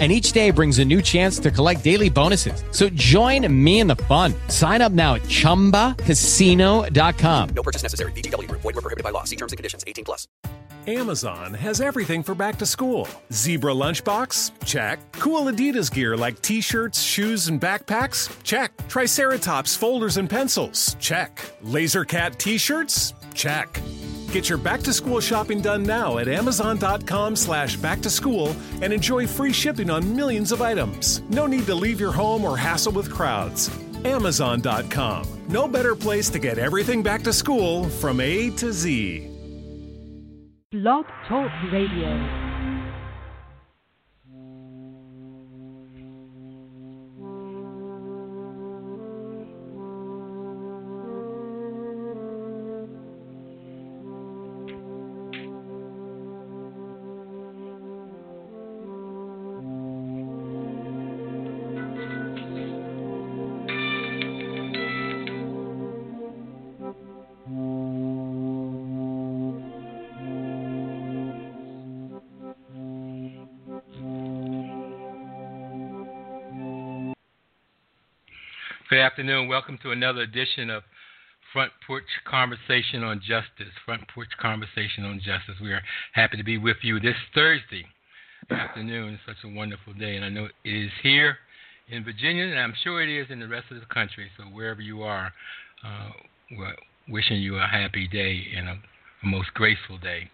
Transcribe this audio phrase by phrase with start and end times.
[0.00, 2.64] and each day brings a new chance to collect daily bonuses.
[2.72, 4.34] So join me in the fun.
[4.48, 7.48] Sign up now at ChumbaCasino.com.
[7.54, 8.10] No purchase necessary.
[8.12, 8.50] VGW.
[8.50, 9.22] Void were prohibited by law.
[9.22, 9.84] See terms and conditions.
[9.86, 10.26] 18 plus.
[10.86, 13.08] Amazon has everything for back to school.
[13.32, 14.50] Zebra lunchbox?
[14.66, 14.98] Check.
[15.12, 18.28] Cool Adidas gear like t-shirts, shoes, and backpacks?
[18.42, 18.70] Check.
[18.88, 20.94] Triceratops folders and pencils?
[21.00, 21.40] Check.
[21.62, 23.14] Laser Cat t-shirts?
[23.32, 23.80] Check.
[24.34, 28.92] Get your back to school shopping done now at Amazon.com slash back to school and
[28.92, 31.22] enjoy free shipping on millions of items.
[31.30, 33.70] No need to leave your home or hassle with crowds.
[34.04, 35.44] Amazon.com.
[35.46, 39.30] No better place to get everything back to school from A to Z.
[40.72, 42.63] Blog Talk Radio.
[78.94, 79.48] Good afternoon.
[79.48, 80.84] Welcome to another edition of
[81.52, 83.74] Front Porch Conversation on Justice.
[83.84, 85.56] Front Porch Conversation on Justice.
[85.60, 85.82] We are
[86.12, 87.86] happy to be with you this Thursday
[88.48, 89.14] afternoon.
[89.14, 91.38] It's such a wonderful day, and I know it is here
[91.88, 94.30] in Virginia, and I'm sure it is in the rest of the country.
[94.36, 95.32] So wherever you are,
[95.84, 96.10] uh,
[96.56, 96.76] we're
[97.08, 98.78] wishing you a happy day and a,
[99.24, 100.30] a most graceful day.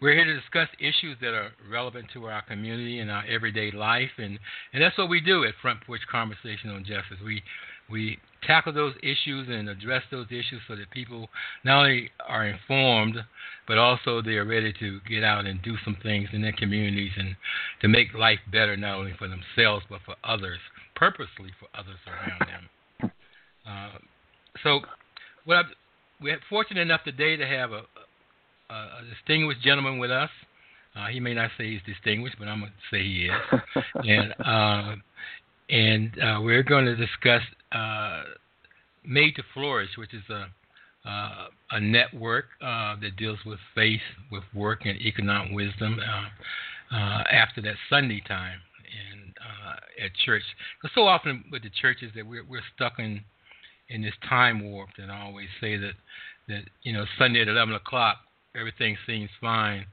[0.00, 4.10] We're here to discuss issues that are relevant to our community and our everyday life,
[4.16, 4.38] and,
[4.72, 7.18] and that's what we do at Front Porch Conversation on Justice.
[7.24, 7.42] We
[7.88, 11.28] we tackle those issues and address those issues so that people
[11.62, 13.16] not only are informed,
[13.68, 17.12] but also they are ready to get out and do some things in their communities
[17.16, 17.36] and
[17.80, 20.58] to make life better not only for themselves but for others,
[20.96, 23.12] purposely for others around them.
[23.68, 23.98] Uh,
[24.62, 24.80] so,
[25.44, 25.66] what I've,
[26.20, 27.82] we're fortunate enough today to have a,
[28.70, 30.30] a distinguished gentleman with us.
[30.96, 33.84] Uh, he may not say he's distinguished, but I'm going to say he is.
[34.08, 34.96] and uh,
[35.68, 38.22] and uh, we're going to discuss uh,
[39.04, 40.46] Made to Flourish, which is a
[41.08, 44.00] uh, a network uh, that deals with faith,
[44.32, 46.00] with work, and economic wisdom.
[46.90, 48.58] after that Sunday time
[49.12, 49.34] and
[50.02, 50.42] at church,
[50.80, 53.20] because so often with the churches that we're we're stuck in
[53.88, 55.94] in this time warp, and I always say that
[56.48, 58.18] that you know Sunday at 11 o'clock
[58.58, 59.86] everything seems fine.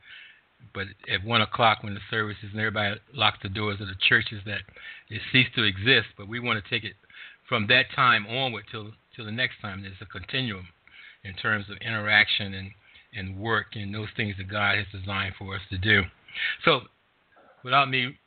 [0.74, 4.41] But at one o'clock, when the services and everybody locks the doors of the churches,
[4.46, 4.62] that
[5.09, 6.07] it cease to exist.
[6.18, 6.96] But we want to take it
[7.50, 9.81] from that time onward till till the next time.
[9.81, 10.68] There's a continuum
[11.24, 12.72] in terms of interaction and
[13.16, 16.03] and work and those things that God has designed for us to do.
[16.66, 16.81] So,
[17.63, 18.18] without me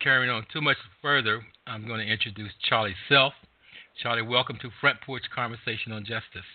[0.00, 3.32] carrying on too much further, I'm going to introduce Charlie Self.
[4.00, 6.46] Charlie, welcome to Front Porch Conversation on Justice.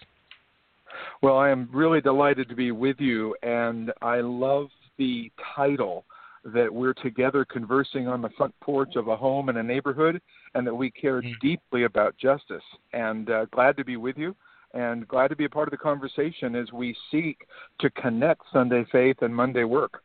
[1.22, 4.68] Well, I am really delighted to be with you, and I love
[4.98, 6.06] the title
[6.54, 10.22] that we're together conversing on the front porch of a home in a neighborhood,
[10.54, 11.34] and that we care mm-hmm.
[11.42, 12.64] deeply about justice.
[12.94, 14.36] And uh, glad to be with you,
[14.74, 17.48] and glad to be a part of the conversation as we seek
[17.80, 20.04] to connect Sunday faith and Monday work.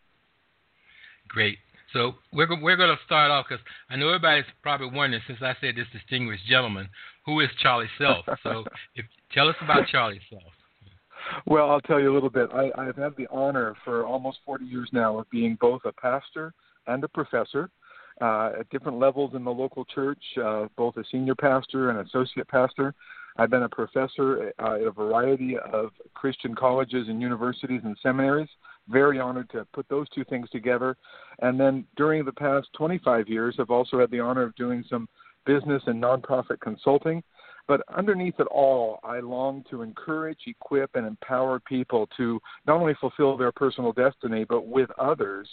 [1.29, 1.59] Great.
[1.93, 5.55] So we're we're going to start off because I know everybody's probably wondering since I
[5.61, 6.89] said this distinguished gentleman,
[7.27, 8.25] who is Charlie Self?
[8.43, 8.65] So
[8.95, 10.43] if tell us about Charlie Self.
[11.47, 12.50] Well, I'll tell you a little bit.
[12.53, 16.53] I, I've had the honor for almost 40 years now of being both a pastor
[16.86, 17.70] and a professor
[18.20, 22.48] uh, at different levels in the local church, uh, both a senior pastor and associate
[22.48, 22.94] pastor.
[23.36, 28.48] I've been a professor uh, at a variety of Christian colleges and universities and seminaries.
[28.88, 30.96] Very honored to put those two things together.
[31.40, 35.08] And then during the past 25 years, I've also had the honor of doing some
[35.46, 37.23] business and nonprofit consulting.
[37.70, 42.94] But underneath it all, I long to encourage, equip, and empower people to not only
[43.00, 45.49] fulfill their personal destiny, but with others,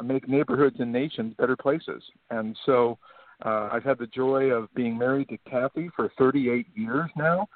[0.00, 2.02] uh, make neighborhoods and nations better places.
[2.30, 2.98] And so
[3.46, 7.46] uh, I've had the joy of being married to Kathy for 38 years now.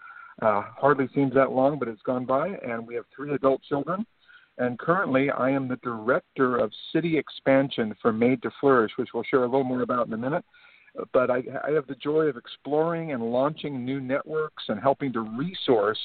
[0.40, 4.06] Uh, hardly seems that long, but it's gone by, and we have three adult children.
[4.58, 9.24] And currently, I am the director of city expansion for Made to Flourish, which we'll
[9.24, 10.44] share a little more about in a minute
[11.12, 15.20] but I, I have the joy of exploring and launching new networks and helping to
[15.20, 15.98] resource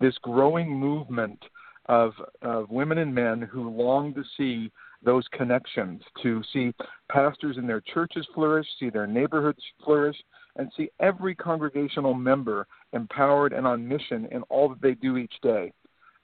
[0.00, 1.38] this growing movement
[1.86, 2.12] of,
[2.42, 4.70] of women and men who long to see
[5.04, 6.72] those connections, to see
[7.10, 10.16] pastors in their churches flourish, see their neighborhoods flourish,
[10.56, 15.34] and see every congregational member empowered and on mission in all that they do each
[15.42, 15.72] day.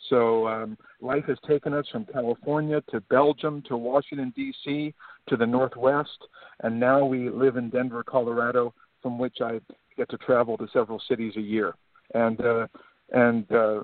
[0.08, 4.94] So um, life has taken us from California to Belgium to Washington, D.C.,
[5.28, 6.18] to the Northwest,
[6.60, 8.72] and now we live in Denver, Colorado,
[9.02, 9.60] from which I
[9.96, 11.74] get to travel to several cities a year.
[12.14, 12.66] And uh,
[13.12, 13.82] and uh,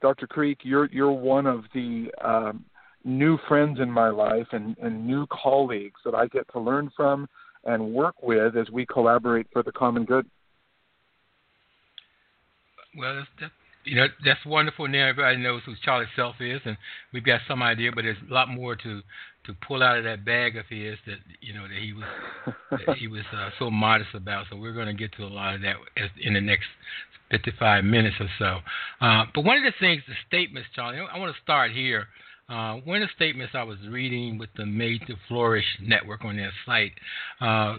[0.00, 0.26] Dr.
[0.26, 2.64] Creek, you're you're one of the um,
[3.04, 7.28] new friends in my life and, and new colleagues that I get to learn from
[7.64, 10.26] and work with as we collaborate for the common good.
[12.96, 13.52] Well, that's
[13.84, 14.88] you know that's wonderful.
[14.88, 16.76] Now everybody knows who Charlie Self is, and
[17.12, 19.02] we've got some idea, but there's a lot more to
[19.46, 22.54] to pull out of that bag of his that you know that he was
[22.86, 24.46] that he was uh, so modest about.
[24.50, 25.76] So we're going to get to a lot of that
[26.20, 26.66] in the next
[27.30, 28.58] 55 minutes or so.
[29.04, 32.06] Uh, but one of the things, the statements, Charlie, I want to start here.
[32.48, 36.36] Uh, one of the statements I was reading with the Made to Flourish network on
[36.36, 36.92] their site,
[37.40, 37.76] uh,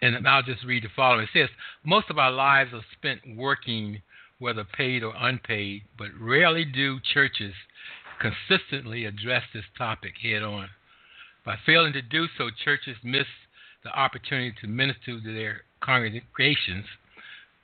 [0.00, 1.24] and I'll just read the following.
[1.24, 1.48] It says,
[1.84, 4.00] Most of our lives are spent working
[4.38, 7.54] whether paid or unpaid, but rarely do churches
[8.20, 10.68] consistently address this topic head on.
[11.44, 13.26] By failing to do so, churches miss
[13.84, 16.84] the opportunity to minister to their congregations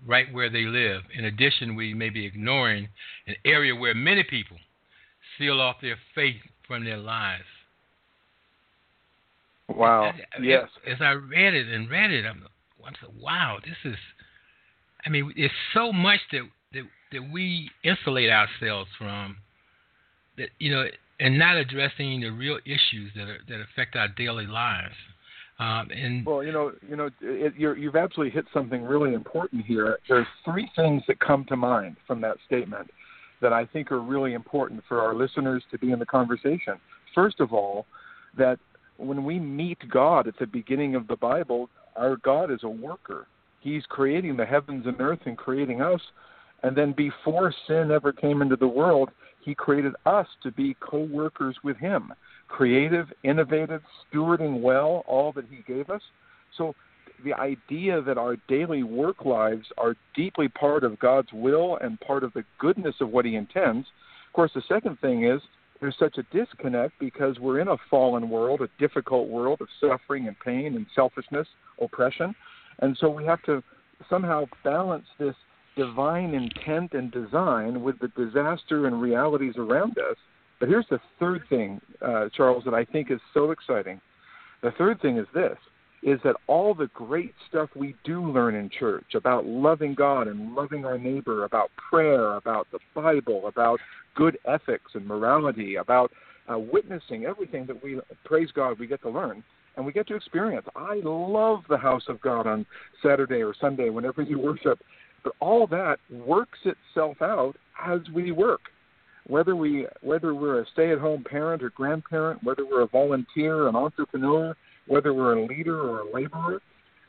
[0.06, 1.02] right where they live.
[1.16, 2.88] In addition, we may be ignoring
[3.26, 4.56] an area where many people
[5.38, 7.44] seal off their faith from their lives.
[9.68, 10.12] Wow.
[10.40, 10.68] yes.
[10.86, 12.44] As I read it and read it, I'm,
[12.84, 13.98] I'm like, wow, this is.
[15.06, 16.42] I mean, it's so much that
[17.14, 19.36] that we insulate ourselves from
[20.36, 20.84] that you know
[21.20, 24.94] and not addressing the real issues that are, that affect our daily lives.
[25.60, 29.64] Um, and well you know you know it, you have absolutely hit something really important
[29.64, 29.98] here.
[30.08, 32.90] There's three things that come to mind from that statement
[33.40, 36.74] that I think are really important for our listeners to be in the conversation.
[37.14, 37.86] First of all
[38.36, 38.58] that
[38.96, 43.26] when we meet God at the beginning of the Bible our God is a worker.
[43.60, 46.00] He's creating the heavens and earth and creating us
[46.64, 49.10] and then before sin ever came into the world,
[49.44, 52.12] he created us to be co workers with him,
[52.48, 56.00] creative, innovative, stewarding well all that he gave us.
[56.56, 56.74] So
[57.22, 62.24] the idea that our daily work lives are deeply part of God's will and part
[62.24, 63.86] of the goodness of what he intends.
[64.26, 65.42] Of course, the second thing is
[65.82, 70.28] there's such a disconnect because we're in a fallen world, a difficult world of suffering
[70.28, 71.46] and pain and selfishness,
[71.78, 72.34] oppression.
[72.78, 73.62] And so we have to
[74.08, 75.34] somehow balance this
[75.76, 80.16] divine intent and design with the disaster and realities around us.
[80.60, 84.00] But here's the third thing, uh, Charles, that I think is so exciting.
[84.62, 85.58] The third thing is this
[86.02, 90.54] is that all the great stuff we do learn in church about loving God and
[90.54, 93.80] loving our neighbor, about prayer, about the Bible, about
[94.14, 96.12] good ethics and morality, about
[96.52, 99.42] uh, witnessing, everything that we, praise God, we get to learn
[99.76, 100.66] and we get to experience.
[100.76, 102.66] I love the house of God on
[103.02, 104.80] Saturday or Sunday whenever you worship
[105.24, 108.60] but all that works itself out as we work.
[109.26, 114.54] Whether we whether we're a stay-at-home parent or grandparent, whether we're a volunteer, an entrepreneur,
[114.86, 116.60] whether we're a leader or a laborer,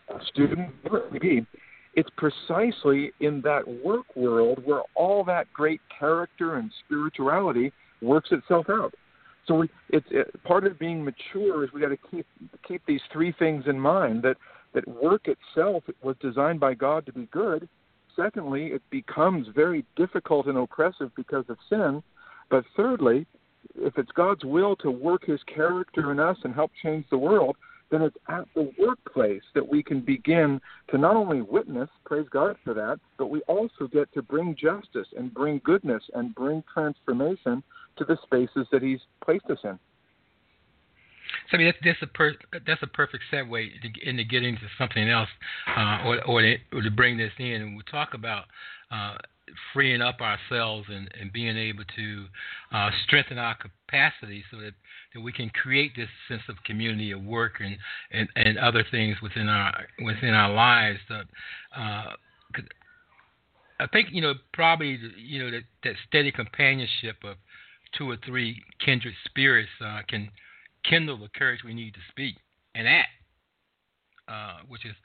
[0.10, 1.46] a student, whatever it may be,
[1.96, 8.68] it's precisely in that work world where all that great character and spirituality works itself
[8.70, 8.94] out.
[9.48, 12.26] So we, it's it, part of being mature is we got to keep
[12.68, 14.38] keep these three things in mind that
[14.74, 17.68] that work itself was designed by God to be good,
[18.16, 22.02] Secondly, it becomes very difficult and oppressive because of sin.
[22.50, 23.26] But thirdly,
[23.76, 27.56] if it's God's will to work his character in us and help change the world,
[27.92, 32.56] then it's at the workplace that we can begin to not only witness, praise God
[32.64, 37.64] for that, but we also get to bring justice and bring goodness and bring transformation
[37.98, 39.80] to the spaces that he's placed us in.
[41.50, 42.34] So I mean, that's, that's a per,
[42.66, 45.30] that's a perfect segue to, into getting to something else,
[45.76, 48.46] uh, or or to, or to bring this in, and we'll talk about
[48.92, 49.18] uh,
[49.74, 52.26] freeing up ourselves and, and being able to
[52.74, 54.74] uh, strengthen our capacity so that,
[55.14, 57.78] that we can create this sense of community of work and,
[58.12, 59.74] and, and other things within our
[60.04, 61.00] within our lives.
[61.10, 61.26] That,
[61.76, 62.14] uh,
[63.80, 67.38] I think you know probably you know that, that steady companionship of
[67.98, 70.30] two or three kindred spirits uh, can
[70.90, 72.36] kindle the courage we need to speak
[72.74, 73.10] and act,
[74.28, 74.96] uh, which is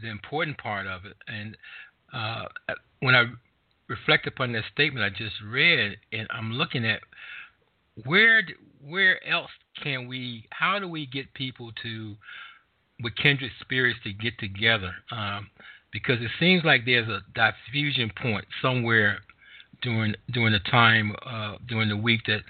[0.00, 1.16] the important part of it.
[1.28, 1.56] And
[2.12, 2.44] uh,
[3.00, 3.24] when I
[3.88, 7.00] reflect upon that statement I just read, and I'm looking at
[8.04, 8.42] where
[8.84, 9.50] where else
[9.82, 10.48] can we?
[10.50, 12.16] How do we get people to
[13.02, 14.92] with kindred spirits to get together?
[15.10, 15.50] Um,
[15.92, 19.18] because it seems like there's a diffusion point somewhere
[19.82, 22.40] during during the time uh, during the week that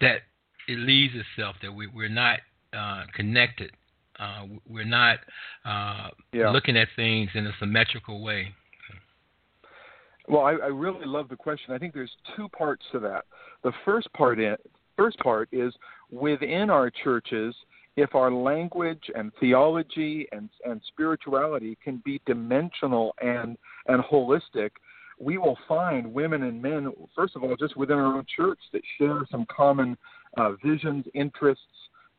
[0.00, 0.22] that
[0.68, 2.40] it leaves itself that we, we're not
[2.72, 3.72] uh, connected.
[4.20, 5.18] Uh, we're not
[5.64, 6.50] uh, Yeah.
[6.50, 8.54] looking at things in a symmetrical way.
[10.28, 11.72] Well, I, I really love the question.
[11.72, 13.24] I think there's two parts to that.
[13.62, 14.56] The first part in,
[14.96, 15.72] first part is
[16.10, 17.54] within our churches,
[17.96, 23.56] if our language and theology and and spirituality can be dimensional and
[23.86, 24.70] and holistic,
[25.18, 28.82] we will find women and men, first of all, just within our own church that
[28.98, 29.96] share some common
[30.36, 31.64] uh, visions, interests,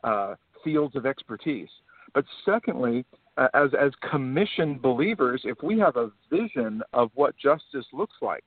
[0.04, 1.70] uh, fields of expertise.
[2.14, 3.06] But secondly,
[3.38, 8.44] uh, as as commissioned believers, if we have a vision of what justice looks like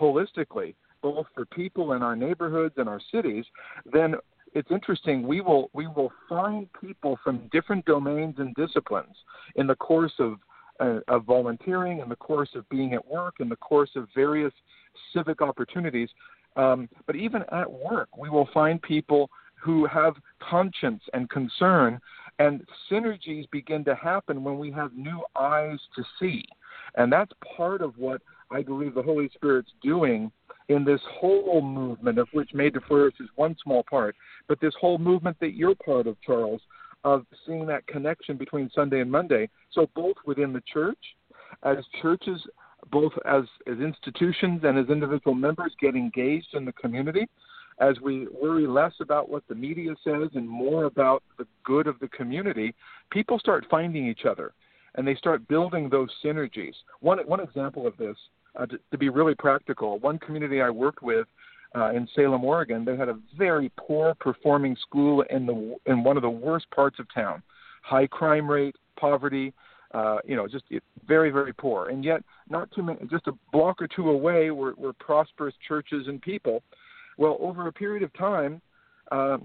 [0.00, 3.44] holistically, both for people in our neighborhoods and our cities,
[3.92, 4.16] then
[4.54, 5.26] it's interesting.
[5.26, 9.16] We will we will find people from different domains and disciplines
[9.56, 10.38] in the course of
[10.80, 14.52] uh, of volunteering, in the course of being at work, in the course of various
[15.12, 16.08] civic opportunities.
[16.56, 19.30] Um, but even at work, we will find people
[19.60, 21.98] who have conscience and concern,
[22.38, 26.44] and synergies begin to happen when we have new eyes to see.
[26.96, 28.20] And that's part of what
[28.50, 30.30] I believe the Holy Spirit's doing
[30.68, 34.16] in this whole movement, of which Made to Flourish is one small part,
[34.48, 36.60] but this whole movement that you're part of, Charles,
[37.04, 39.48] of seeing that connection between Sunday and Monday.
[39.72, 40.98] So both within the church,
[41.62, 42.40] as churches,
[42.90, 47.26] both as, as institutions and as individual members get engaged in the community,
[47.80, 51.98] as we worry less about what the media says and more about the good of
[52.00, 52.74] the community,
[53.10, 54.52] people start finding each other
[54.94, 56.74] and they start building those synergies.
[57.00, 58.16] One, one example of this,
[58.56, 61.26] uh, to, to be really practical, one community I worked with
[61.74, 66.16] uh, in Salem, Oregon, they had a very poor performing school in the in one
[66.16, 67.42] of the worst parts of town,
[67.82, 69.52] high crime rate, poverty,
[69.94, 70.64] uh, you know, just
[71.06, 71.88] very very poor.
[71.88, 76.08] And yet, not too many, just a block or two away were, were prosperous churches
[76.08, 76.62] and people.
[77.16, 78.60] Well, over a period of time,
[79.12, 79.38] uh,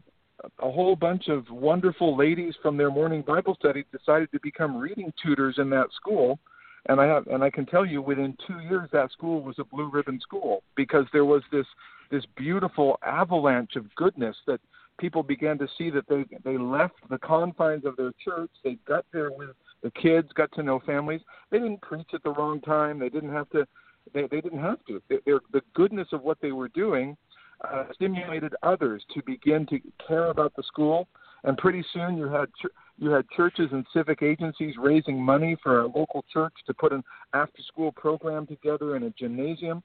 [0.59, 5.13] a whole bunch of wonderful ladies from their morning Bible study decided to become reading
[5.23, 6.39] tutors in that school.
[6.87, 9.65] And I have, and I can tell you, within two years, that school was a
[9.65, 11.65] blue ribbon school because there was this
[12.09, 14.59] this beautiful avalanche of goodness that
[14.99, 18.49] people began to see that they they left the confines of their church.
[18.63, 19.49] They got there with
[19.83, 21.21] the kids, got to know families.
[21.51, 22.99] They didn't preach at the wrong time.
[22.99, 23.65] They didn't have to.
[24.13, 25.01] They, they didn't have to.
[25.09, 27.15] They, the goodness of what they were doing
[27.63, 31.07] uh, stimulated others to begin to care about the school.
[31.43, 35.81] And pretty soon, you had ch- you had churches and civic agencies raising money for
[35.81, 39.81] a local church to put an after-school program together in a gymnasium.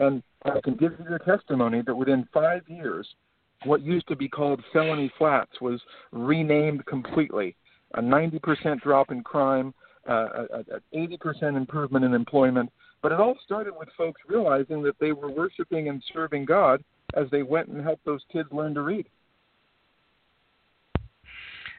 [0.00, 3.06] And I can give you the testimony that within five years,
[3.64, 5.80] what used to be called felony flats was
[6.12, 7.56] renamed completely.
[7.94, 9.72] A 90% drop in crime,
[10.08, 12.70] uh, an 80% improvement in employment.
[13.02, 16.82] But it all started with folks realizing that they were worshiping and serving God
[17.14, 19.06] as they went and helped those kids learn to read.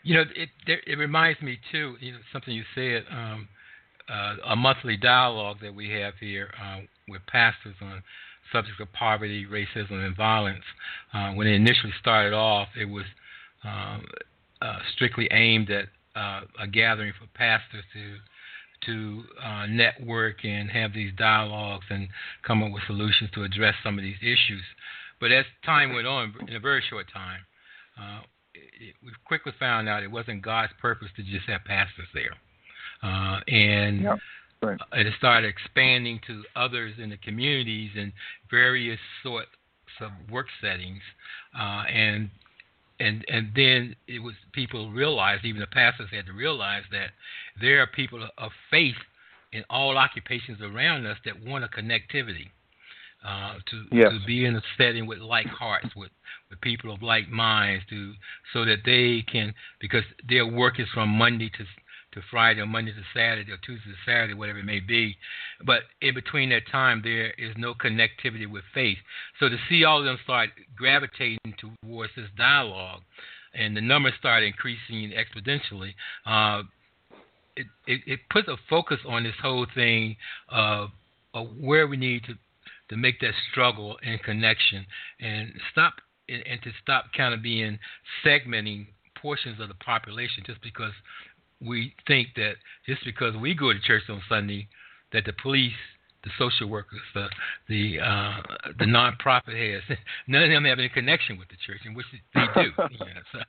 [0.04, 0.50] You know, it
[0.88, 1.96] it reminds me too.
[2.00, 3.04] You know, something you said.
[3.12, 3.50] Um,
[4.10, 8.02] uh, a monthly dialogue that we have here uh, with pastors on
[8.52, 10.64] subjects of poverty, racism, and violence.
[11.14, 13.04] Uh, when it initially started off, it was
[13.64, 14.06] um,
[14.62, 15.86] uh, strictly aimed at
[16.18, 18.16] uh, a gathering for pastors to
[18.86, 22.08] to uh, network and have these dialogues and
[22.46, 24.64] come up with solutions to address some of these issues.
[25.20, 27.40] But as time went on, in a very short time,
[28.00, 28.20] uh,
[28.54, 32.36] it, we quickly found out it wasn't God's purpose to just have pastors there.
[33.02, 34.20] Uh, and Yep,
[34.62, 34.80] right.
[34.94, 38.12] it started expanding to others in the communities and
[38.52, 39.50] various sorts
[40.02, 41.02] of work settings.
[41.58, 42.30] Uh, and
[43.00, 47.10] and and then it was people realized, even the pastors had to realize that
[47.62, 48.96] there are people of faith
[49.52, 52.50] in all occupations around us that want a connectivity.
[53.26, 54.12] Uh, to Yes.
[54.12, 56.12] to be in a setting with like hearts, with
[56.50, 58.14] with people of like minds, to
[58.54, 61.66] so that they can because their work is from Monday to
[62.14, 65.18] to Friday or Monday to Saturday or Tuesday to Saturday, whatever it may be.
[65.66, 68.98] But in between that time, there is no connectivity with faith.
[69.40, 73.02] So to see all of them start gravitating towards this dialogue,
[73.54, 75.94] and the numbers start increasing exponentially,
[76.26, 76.64] uh,
[77.56, 80.16] it, it, it puts a focus on this whole thing
[80.50, 80.90] of,
[81.34, 82.34] of where we need to
[82.90, 84.86] to make that struggle and connection
[85.20, 85.96] and stop
[86.30, 87.78] and, and to stop kind of being
[88.26, 88.88] segmenting
[89.22, 90.94] portions of the population just because
[91.62, 92.54] we think that
[92.86, 94.68] just because we go to church on Sunday,
[95.14, 95.72] that the police,
[96.24, 97.28] the social workers, the
[97.70, 98.42] the uh,
[98.80, 102.42] the nonprofit heads, none of them have any connection with the church, and which they
[102.62, 102.72] do.
[102.80, 103.40] yeah, so,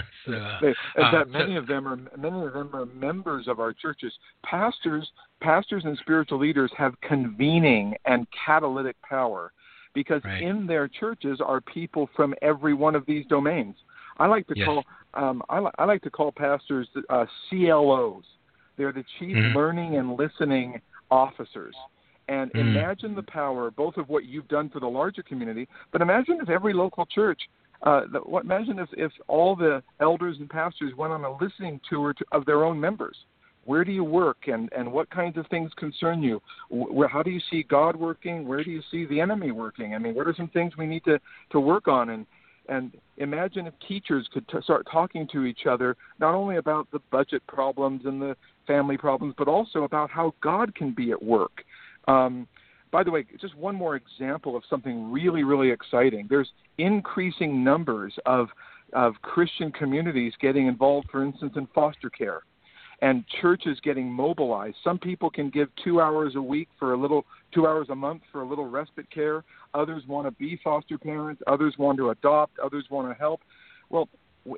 [0.26, 3.58] so, They- in uh, so- many of them are many of them are members of
[3.60, 4.12] our churches.
[4.44, 9.52] Pastors, pastors, and spiritual leaders have convening and catalytic power.
[9.92, 10.40] because Right.
[10.40, 13.74] in their churches are people from every one of these domains.
[14.18, 14.64] I like to Yes.
[14.66, 18.24] call um, I, li- I like to call pastors uh, CLOs.
[18.76, 19.54] They're the chief Mhm.
[19.54, 21.76] learning and listening officers.
[22.28, 22.60] And Mm.
[22.60, 26.48] imagine the power, both of what you've done for the larger community, but imagine if
[26.48, 27.40] every local church,
[27.82, 31.80] uh, the, what, imagine if, if all the elders and pastors went on a listening
[31.88, 33.16] tour to, of their own members.
[33.64, 36.40] Where do you work, and and what kinds of things concern you?
[36.70, 38.48] Where, how do you see God working?
[38.48, 39.94] Where do you see the enemy working?
[39.94, 41.20] I mean, what are some things we need to
[41.52, 42.10] to work on?
[42.10, 42.26] And
[42.68, 47.00] and imagine if teachers could t- start talking to each other not only about the
[47.10, 48.36] budget problems and the
[48.66, 51.64] family problems, but also about how God can be at work.
[52.06, 52.46] Um,
[52.92, 56.26] by the way, just one more example of something really, really exciting.
[56.28, 58.48] There's increasing numbers of
[58.92, 62.40] of Christian communities getting involved, for instance, in foster care,
[63.02, 64.76] and churches getting mobilized.
[64.82, 67.24] Some people can give two hours a week for a little,
[67.54, 69.44] two hours a month for a little respite care.
[69.74, 71.42] Others want to be foster parents.
[71.46, 72.58] Others want to adopt.
[72.58, 73.40] Others want to help.
[73.88, 74.08] Well,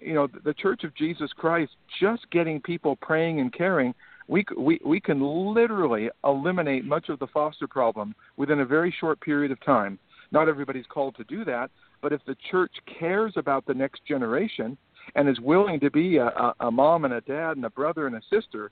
[0.00, 3.94] you know, the Church of Jesus Christ, just getting people praying and caring,
[4.28, 5.20] we we we can
[5.54, 9.98] literally eliminate much of the foster problem within a very short period of time.
[10.30, 14.78] Not everybody's called to do that, but if the church cares about the next generation
[15.14, 18.06] and is willing to be a, a, a mom and a dad and a brother
[18.06, 18.70] and a sister,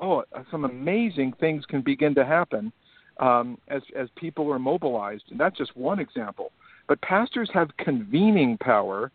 [0.00, 2.72] oh, some amazing things can begin to happen
[3.20, 5.24] um, as as people are mobilized.
[5.30, 6.50] And that's just one example.
[6.88, 9.12] But pastors have convening power,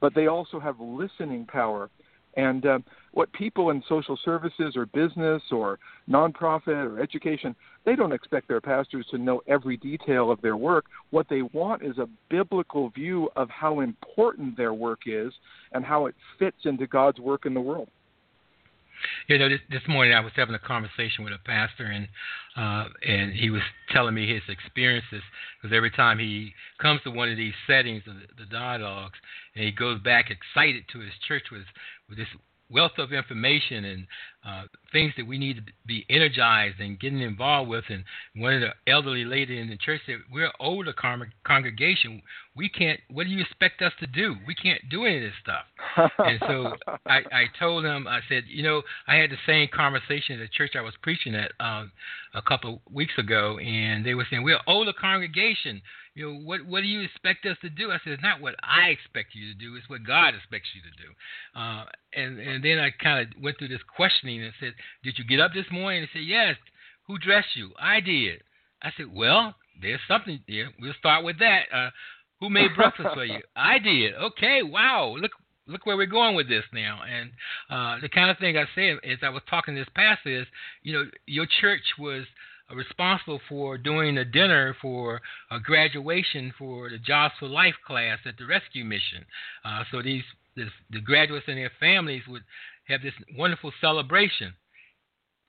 [0.00, 1.90] but they also have listening power.
[2.36, 2.78] And uh,
[3.12, 8.60] what people in social services or business or nonprofit or education, they don't expect their
[8.60, 10.84] pastors to know every detail of their work.
[11.10, 15.32] What they want is a biblical view of how important their work is
[15.72, 17.88] and how it fits into God's work in the world.
[19.28, 22.08] You know, this, this morning I was having a conversation with a pastor, and
[22.56, 25.22] uh, and he was telling me his experiences.
[25.60, 29.18] Because every time he comes to one of these settings, the, the dialogues,
[29.54, 31.66] and he goes back excited to his church with
[32.08, 32.28] with this
[32.70, 34.06] wealth of information and
[34.46, 37.84] uh, things that we need to be energized and getting involved with.
[37.88, 38.04] And
[38.36, 42.22] one of the elderly lady in the church said, "We're an older con- congregation.
[42.54, 43.00] We can't.
[43.10, 44.36] What do you expect us to do?
[44.46, 46.72] We can't do any of this stuff." and so
[47.06, 50.48] I, I told him, I said, you know, I had the same conversation at the
[50.48, 51.90] church I was preaching at um,
[52.34, 55.82] a couple of weeks ago, and they were saying we're an older congregation.
[56.18, 57.92] You know, what what do you expect us to do?
[57.92, 60.82] I said, it's not what I expect you to do; it's what God expects you
[60.82, 61.10] to do.
[61.54, 65.24] Uh, and and then I kind of went through this questioning and said, did you
[65.24, 66.00] get up this morning?
[66.00, 66.56] And said, yes.
[67.06, 67.70] Who dressed you?
[67.80, 68.42] I did.
[68.82, 70.70] I said, well, there's something there.
[70.80, 71.62] We'll start with that.
[71.72, 71.90] Uh,
[72.40, 73.40] who made breakfast for you?
[73.56, 74.14] I did.
[74.14, 75.16] Okay, wow.
[75.18, 75.32] Look
[75.68, 77.00] look where we're going with this now.
[77.08, 77.30] And
[77.70, 80.46] uh, the kind of thing I said as I was talking to this pastor is,
[80.82, 82.24] you know, your church was
[82.74, 88.36] responsible for doing a dinner for a graduation for the Jobs for Life class at
[88.38, 89.24] the rescue mission.
[89.64, 90.24] Uh, so these
[90.56, 92.42] this, the graduates and their families would
[92.88, 94.52] have this wonderful celebration.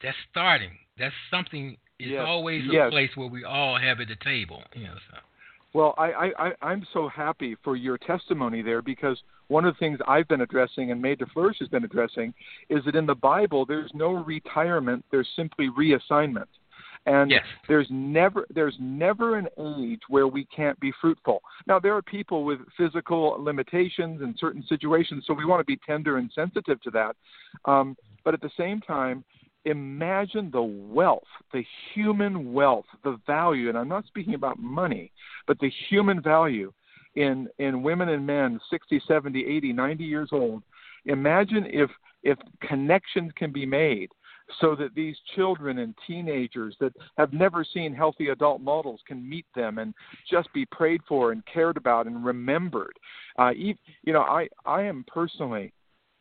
[0.01, 0.71] That's starting.
[0.97, 1.77] That's something.
[1.97, 2.91] It's Yes, always a yes.
[2.91, 4.63] place where we all have at the table.
[4.73, 5.17] You know, so.
[5.73, 9.77] Well, I, I, I, I'm so happy for your testimony there because one of the
[9.79, 12.33] things I've been addressing and Made to Flourish has been addressing
[12.69, 16.47] is that in the Bible there's no retirement, there's simply reassignment.
[17.05, 17.45] And Yes.
[17.67, 21.41] there's never there's never an age where we can't be fruitful.
[21.65, 25.79] Now there are people with physical limitations in certain situations, so we want to be
[25.85, 27.15] tender and sensitive to that.
[27.65, 29.23] Um, but at the same time,
[29.65, 35.11] imagine the wealth, the human wealth, the value, and I'm not speaking about money,
[35.47, 36.71] but the human value
[37.15, 40.63] in in women and men 60, 70, 80, 90 years old.
[41.05, 41.89] Imagine if
[42.23, 44.09] if connections can be made
[44.59, 49.45] so that these children and teenagers that have never seen healthy adult models can meet
[49.55, 49.93] them and
[50.29, 52.93] just be prayed for and cared about and remembered.
[53.37, 53.75] Uh, you
[54.07, 55.71] know, I I am personally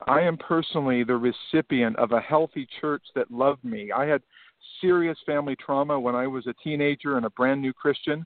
[0.06, 3.90] I am personally the recipient of a healthy church that loved me.
[3.90, 4.22] I had
[4.80, 8.24] serious family trauma when I was a teenager and a brand new Christian.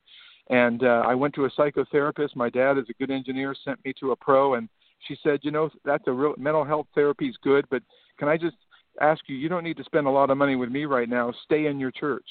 [0.50, 2.36] And uh, I went to a psychotherapist.
[2.36, 4.68] My dad is a good engineer, sent me to a pro, and
[5.06, 7.82] she said, "You know, that's a real mental health therapy is good, but
[8.18, 8.56] can I just
[9.00, 9.36] ask you?
[9.36, 11.32] You don't need to spend a lot of money with me right now.
[11.44, 12.26] Stay in your church."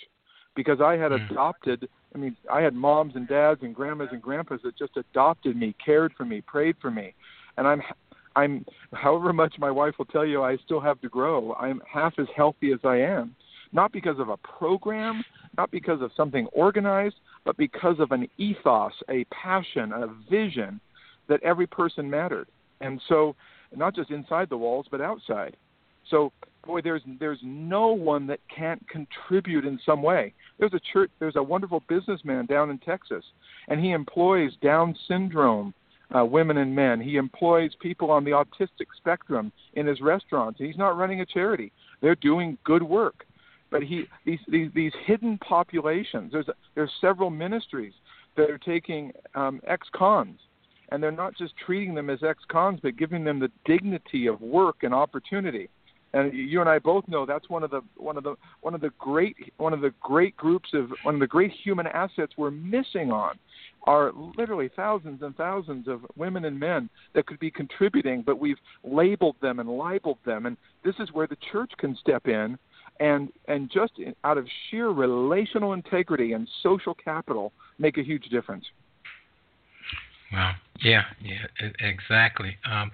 [0.54, 1.32] Because I had Mm.
[1.32, 5.56] adopted, I mean, I had moms and dads and grandmas and grandpas that just adopted
[5.56, 7.14] me, cared for me, prayed for me,
[7.58, 7.82] and I'm
[8.36, 11.54] I'm however much my wife will tell you I still have to grow.
[11.56, 13.36] I'm half as healthy as I am,
[13.74, 15.24] not because of a program,
[15.58, 20.80] not because of something organized, but because of an ethos, a passion, a vision
[21.28, 22.48] that every person mattered.
[22.80, 23.36] And so
[23.76, 25.56] not just inside the walls but outside.
[26.10, 26.32] So
[26.66, 30.34] boy, there's there's no one that can't contribute in some way.
[30.60, 33.24] There's a church, there's a wonderful businessman down in Texas,
[33.68, 35.74] and he employs Down syndrome
[36.16, 37.00] uh, women and men.
[37.00, 40.60] He employs people on the autistic spectrum in his restaurants.
[40.60, 41.72] He's not running a charity.
[42.02, 43.26] They're doing good work.
[43.70, 46.32] But he these these, these hidden populations.
[46.34, 47.94] There's there's several ministries
[48.36, 50.40] that are taking um, ex-cons,
[50.90, 54.84] and they're not just treating them as ex-cons, but giving them the dignity of work
[54.84, 55.70] and opportunity.
[56.14, 58.82] And you and I both know that's one of the one of the one of
[58.82, 62.52] the great one of the great groups of one of the great human assets we're
[62.52, 63.40] missing on
[63.84, 68.60] are literally thousands and thousands of women and men that could be contributing, but we've
[68.84, 70.46] labeled them and libeled them.
[70.46, 72.58] And this is where the church can step in
[73.00, 73.94] and and just
[74.24, 78.66] out of sheer relational integrity and social capital make a huge difference.
[80.32, 80.54] Wow.
[80.82, 81.04] Yeah.
[81.22, 81.70] Yeah.
[81.80, 82.58] Exactly.
[82.70, 82.92] Um,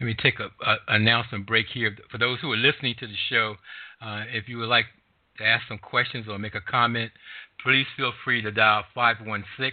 [0.00, 3.16] let me take a, a announcement break here for those who are listening to the
[3.28, 3.56] show.
[4.02, 4.86] Uh, if you would like
[5.38, 7.12] to ask some questions or make a comment,
[7.62, 9.72] please feel free to dial 516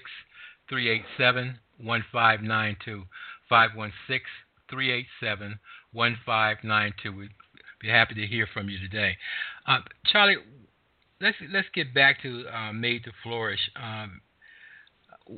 [0.69, 3.03] 387 1592.
[3.49, 4.21] 516
[4.69, 5.59] 387
[5.91, 7.11] 1592.
[7.17, 7.29] We'd
[7.81, 9.17] be happy to hear from you today.
[9.67, 10.37] Uh, Charlie,
[11.19, 13.59] let's let's get back to uh, Made to Flourish.
[13.75, 14.21] Um,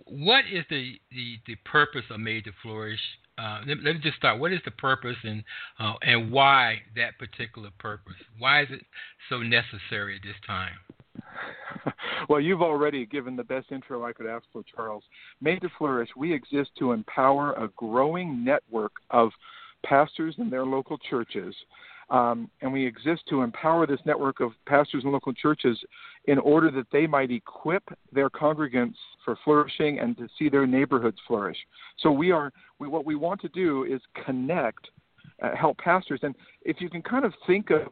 [0.06, 3.00] what is the, the, the purpose of Made to Flourish?
[3.38, 4.39] Uh, let, let, me just start.
[4.39, 5.43] What is the purpose and
[5.80, 8.13] uh, and why that particular purpose?
[8.38, 8.82] Why is it
[9.30, 10.74] so necessary at this time?
[12.30, 15.04] well, you've already given the best intro I could ask for, Charles.
[15.41, 19.32] Made to Flourish, we exist to empower a growing network of
[19.84, 21.56] pastors in their local churches.
[22.13, 25.80] Um, and we exist to empower this network of pastors and local churches
[26.26, 28.93] in order that they might equip their congregants
[29.26, 31.58] for flourishing and to see their neighborhoods flourish.
[31.97, 34.91] So we are we, what we want to do is connect,
[35.41, 37.88] uh, help pastors, and if you can kind of think of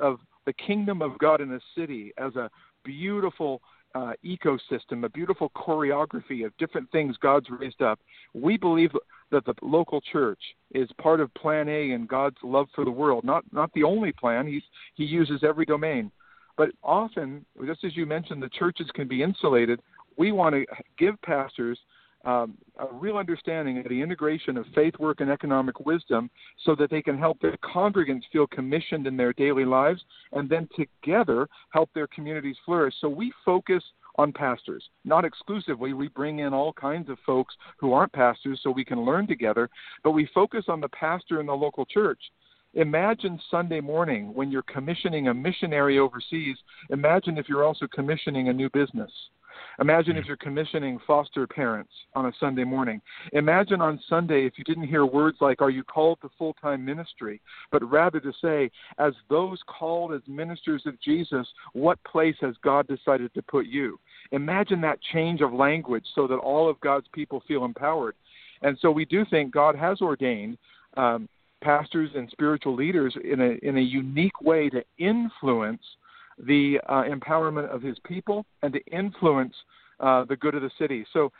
[0.00, 2.50] of the kingdom of God in a city as a
[2.84, 3.60] beautiful
[3.94, 7.98] uh, ecosystem, a beautiful choreography of different things God's raised up.
[8.34, 8.90] We believe
[9.30, 10.40] that the local church
[10.72, 13.24] is part of Plan A and God's love for the world.
[13.24, 14.46] Not not the only plan.
[14.46, 14.62] He's
[14.94, 16.10] He uses every domain,
[16.56, 19.80] but often, just as you mentioned, the churches can be insulated.
[20.16, 20.66] We want to
[20.98, 21.78] give pastors
[22.28, 26.28] um, a real understanding of the integration of faith work and economic wisdom
[26.62, 30.68] so that they can help their congregants feel commissioned in their daily lives and then
[30.76, 32.94] together help their communities flourish.
[33.00, 33.82] So we focus
[34.16, 35.94] on pastors, not exclusively.
[35.94, 39.70] We bring in all kinds of folks who aren't pastors so we can learn together,
[40.04, 42.20] but we focus on the pastor in the local church.
[42.74, 46.58] Imagine Sunday morning when you're commissioning a missionary overseas.
[46.90, 49.10] Imagine if you're also commissioning a new business
[49.80, 53.00] Imagine if you're commissioning foster parents on a Sunday morning.
[53.32, 56.84] Imagine on Sunday if you didn't hear words like, Are you called to full time
[56.84, 57.40] ministry?
[57.70, 62.86] but rather to say, As those called as ministers of Jesus, what place has God
[62.86, 63.98] decided to put you?
[64.32, 68.14] Imagine that change of language so that all of God's people feel empowered.
[68.62, 70.58] And so we do think God has ordained
[70.96, 71.28] um,
[71.62, 75.82] pastors and spiritual leaders in a, in a unique way to influence
[76.46, 79.54] the uh, empowerment of his people and to influence
[80.00, 81.04] uh, the good of the city.
[81.12, 81.32] So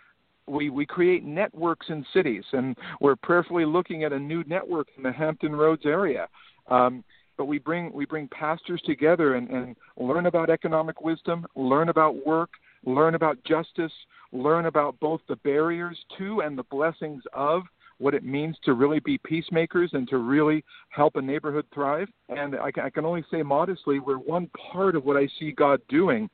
[0.46, 5.02] we, we create networks in cities, and we're prayerfully looking at a new network in
[5.02, 6.26] the Hampton Roads area.
[6.68, 7.04] Um,
[7.36, 12.26] but we bring we bring pastors together and, and learn about economic wisdom, learn about
[12.26, 12.50] work,
[12.84, 13.92] learn about justice,
[14.32, 17.62] learn about both the barriers to and the blessings of
[17.98, 22.08] what it means to really be peacemakers and to really help a neighborhood thrive.
[22.28, 25.52] And I can, I can only say modestly, we're one part of what I see
[25.52, 26.30] God doing.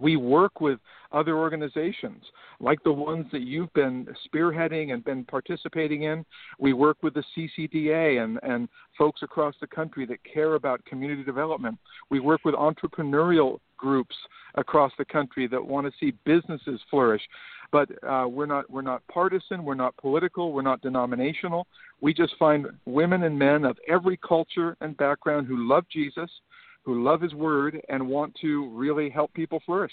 [0.00, 0.78] We work with
[1.12, 2.24] other organizations
[2.60, 6.24] like the ones that you've been spearheading and been participating in.
[6.58, 11.24] We work with the CCDA and, and folks across the country that care about community
[11.24, 11.78] development.
[12.08, 14.14] We work with entrepreneurial groups
[14.54, 17.22] across the country that want to see businesses flourish.
[17.72, 21.66] But uh, we're not we're not partisan, we're not political, we're not denominational.
[22.00, 26.30] We just find women and men of every culture and background who love Jesus,
[26.84, 29.92] who love His Word, and want to really help people flourish.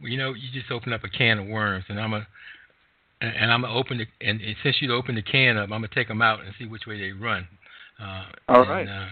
[0.00, 2.26] Well, you know, you just opened up a can of worms, and I'm a
[3.20, 5.88] and I'm gonna open the and, and since you opened the can up, I'm gonna
[5.92, 7.48] take them out and see which way they run.
[8.00, 8.88] Uh, All and, right.
[8.88, 9.08] Uh,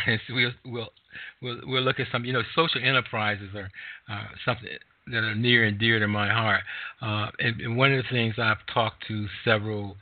[0.30, 0.92] we'll we'll
[1.40, 2.24] we'll we'll look at some.
[2.24, 3.70] You know, social enterprises are
[4.10, 4.68] uh, something
[5.08, 6.62] that are near and dear to my heart.
[7.00, 9.96] Uh, and, and, one of the things I've talked to several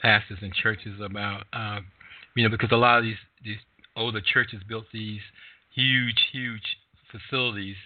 [0.00, 1.80] pastors and churches about, uh,
[2.36, 3.58] you know, because a lot of these these
[3.96, 5.20] older churches built these
[5.74, 6.76] huge, huge
[7.10, 7.76] facilities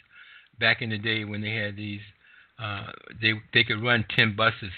[0.60, 2.00] back in the day when they had these,
[2.62, 2.88] uh,
[3.20, 4.72] they they could run ten buses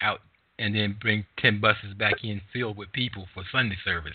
[0.00, 0.20] out
[0.58, 4.12] and then bring ten buses back in filled with people for Sunday service.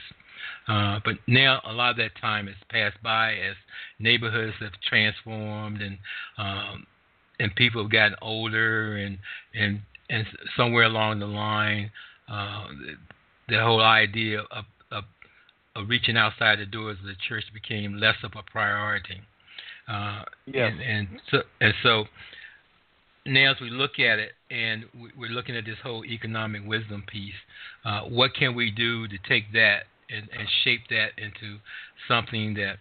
[0.68, 3.56] Uh, but now a lot of that time has passed by as
[4.00, 5.98] neighborhoods have transformed and
[6.38, 6.86] um,
[7.40, 9.18] and people have gotten older and
[9.54, 11.92] and and somewhere along the line,
[12.30, 12.68] uh,
[13.48, 15.04] the, the whole idea of, of
[15.76, 19.22] of reaching outside the doors of the church became less of a priority.
[19.88, 20.74] Uh, yes.
[20.74, 22.06] and, and so and so
[23.26, 24.86] now as we look at it and
[25.18, 27.34] we're looking at this whole economic wisdom piece,
[27.86, 31.58] uh, what can we do to take that and, and shape that into
[32.08, 32.78] something that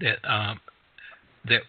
[0.00, 0.60] that um,
[1.46, 1.62] that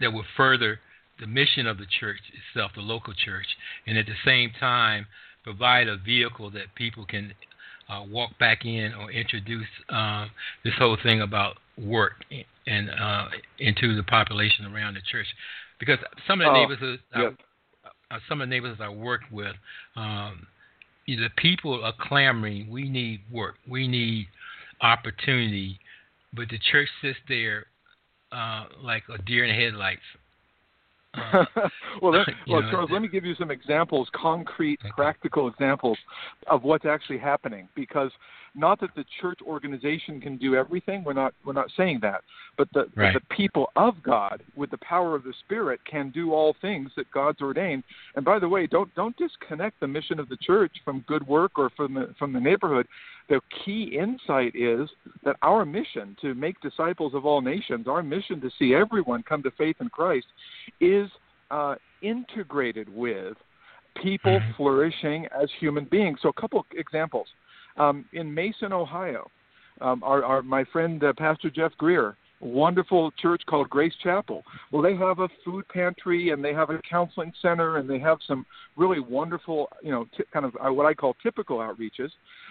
[0.00, 0.80] that will further
[1.20, 3.46] the mission of the church itself, the local church,
[3.86, 5.06] and at the same time
[5.42, 7.32] provide a vehicle that people can
[7.88, 10.30] uh, walk back in or introduce um,
[10.64, 12.12] this whole thing about work
[12.66, 13.26] and uh,
[13.58, 15.26] into the population around the church,
[15.80, 17.32] because some of the oh, neighborhoods, yes.
[18.10, 19.54] I, uh, some of the neighborhoods I work with,
[19.96, 20.46] um,
[21.16, 22.70] the people are clamoring.
[22.70, 23.56] We need work.
[23.66, 24.28] We need
[24.80, 25.78] opportunity,
[26.34, 27.66] but the church sits there
[28.30, 30.02] uh, like a deer in the headlights.
[32.00, 35.98] Well, let, well, know, Charles, let me give you some examples, concrete, practical examples
[36.46, 37.68] of what's actually happening.
[37.74, 38.10] Because
[38.54, 41.04] not that the church organization can do everything.
[41.04, 42.22] We're not we're not saying that.
[42.56, 43.14] But the right.
[43.14, 47.10] the people of God, with the power of the Spirit, can do all things that
[47.10, 47.84] God's ordained.
[48.16, 51.52] And by the way, don't don't disconnect the mission of the church from good work
[51.56, 52.86] or from the from the neighborhood.
[53.28, 54.88] The key insight is
[55.24, 59.42] that our mission to make disciples of all nations, our mission to see everyone come
[59.42, 60.26] to faith in Christ,
[60.80, 61.08] is
[61.50, 63.36] uh, integrated with
[64.02, 64.52] people mm-hmm.
[64.56, 66.20] flourishing as human beings.
[66.22, 67.26] So, a couple examples.
[67.76, 69.30] Um, in Mason, Ohio,
[69.80, 74.42] um, our, our, my friend uh, Pastor Jeff Greer, wonderful church called Grace Chapel.
[74.70, 78.18] Well, they have a food pantry and they have a counseling center and they have
[78.26, 78.46] some
[78.76, 82.10] really wonderful, you know, t- kind of uh, what I call typical outreaches.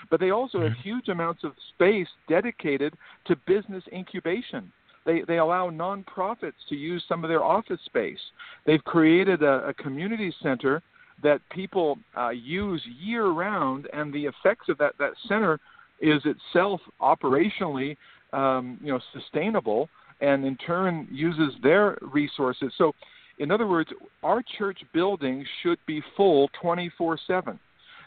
[0.09, 2.93] But they also have huge amounts of space dedicated
[3.25, 4.71] to business incubation.
[5.05, 8.19] They, they allow nonprofits to use some of their office space.
[8.65, 10.83] They've created a, a community center
[11.23, 15.59] that people uh, use year round, and the effects of that, that center
[16.01, 17.97] is itself operationally
[18.33, 19.89] um, you know sustainable,
[20.21, 22.71] and in turn uses their resources.
[22.77, 22.93] So,
[23.39, 23.89] in other words,
[24.23, 27.59] our church building should be full 24/7.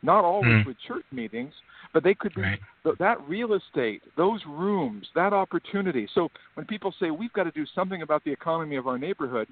[0.03, 0.67] Not always mm.
[0.67, 1.53] with church meetings,
[1.93, 2.61] but they could be right.
[2.99, 6.09] that real estate, those rooms, that opportunity.
[6.15, 9.49] So when people say we've got to do something about the economy of our neighborhood,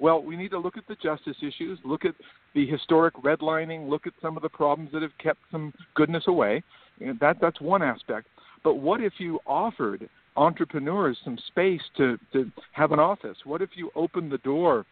[0.00, 2.14] well, we need to look at the justice issues, look at
[2.54, 6.62] the historic redlining, look at some of the problems that have kept some goodness away.
[7.00, 8.26] And that that's one aspect.
[8.64, 13.36] But what if you offered entrepreneurs some space to, to have an office?
[13.44, 14.86] What if you opened the door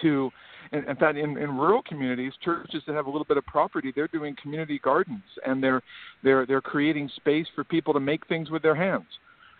[0.00, 0.30] to
[0.72, 3.92] in, in fact in, in rural communities churches that have a little bit of property
[3.94, 5.82] they're doing community gardens and they're
[6.22, 9.06] they're they're creating space for people to make things with their hands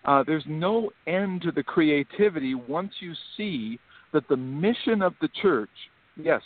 [0.05, 3.79] uh, there's no end to the creativity once you see
[4.11, 5.69] that the mission of the church
[6.15, 6.41] yes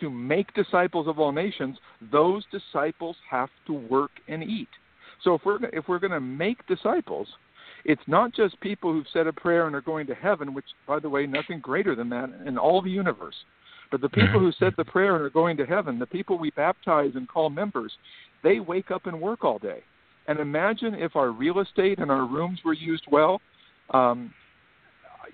[0.00, 1.76] to make disciples of all nations
[2.12, 4.68] those disciples have to work and eat
[5.24, 7.28] so if we're if we're going to make disciples
[7.84, 10.98] it's not just people who've said a prayer and are going to heaven, which, by
[10.98, 13.34] the way, nothing greater than that in all the universe.
[13.90, 16.50] But the people who said the prayer and are going to heaven, the people we
[16.52, 17.92] baptize and call members,
[18.42, 19.82] they wake up and work all day.
[20.28, 23.40] And imagine if our real estate and our rooms were used well.
[23.90, 24.32] Um,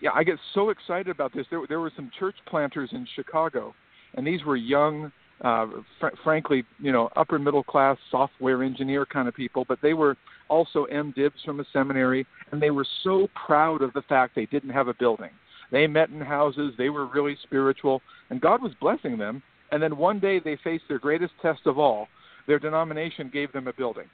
[0.00, 1.46] yeah, I get so excited about this.
[1.50, 3.74] There, there were some church planters in Chicago,
[4.14, 5.66] and these were young, uh,
[6.00, 10.16] fr- frankly, you know, upper middle class software engineer kind of people, but they were
[10.48, 14.70] also MDivs from a seminary, and they were so proud of the fact they didn't
[14.70, 15.30] have a building.
[15.70, 19.42] They met in houses, they were really spiritual, and God was blessing them.
[19.70, 22.08] And then one day they faced their greatest test of all.
[22.46, 24.06] Their denomination gave them a building.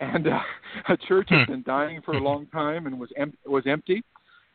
[0.00, 0.38] And uh,
[0.90, 4.02] a church had been dying for a long time and was em- was empty.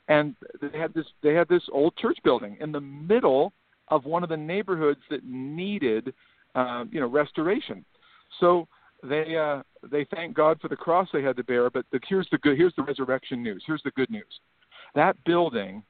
[0.08, 3.54] And they had this they had this old church building in the middle
[3.92, 6.14] of one of the neighborhoods that needed
[6.56, 7.86] uh, you know restoration.
[8.40, 8.68] So
[9.04, 11.70] they uh, they thank God for the cross they had to bear.
[11.70, 13.64] But the, here's the good here's the resurrection news.
[13.68, 14.40] Here's the good news.
[14.96, 15.84] That building,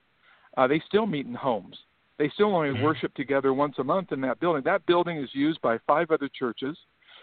[0.58, 1.78] uh, they still meet in homes.
[2.18, 2.84] They still only mm-hmm.
[2.84, 4.62] worship together once a month in that building.
[4.64, 6.78] That building is used by five other churches.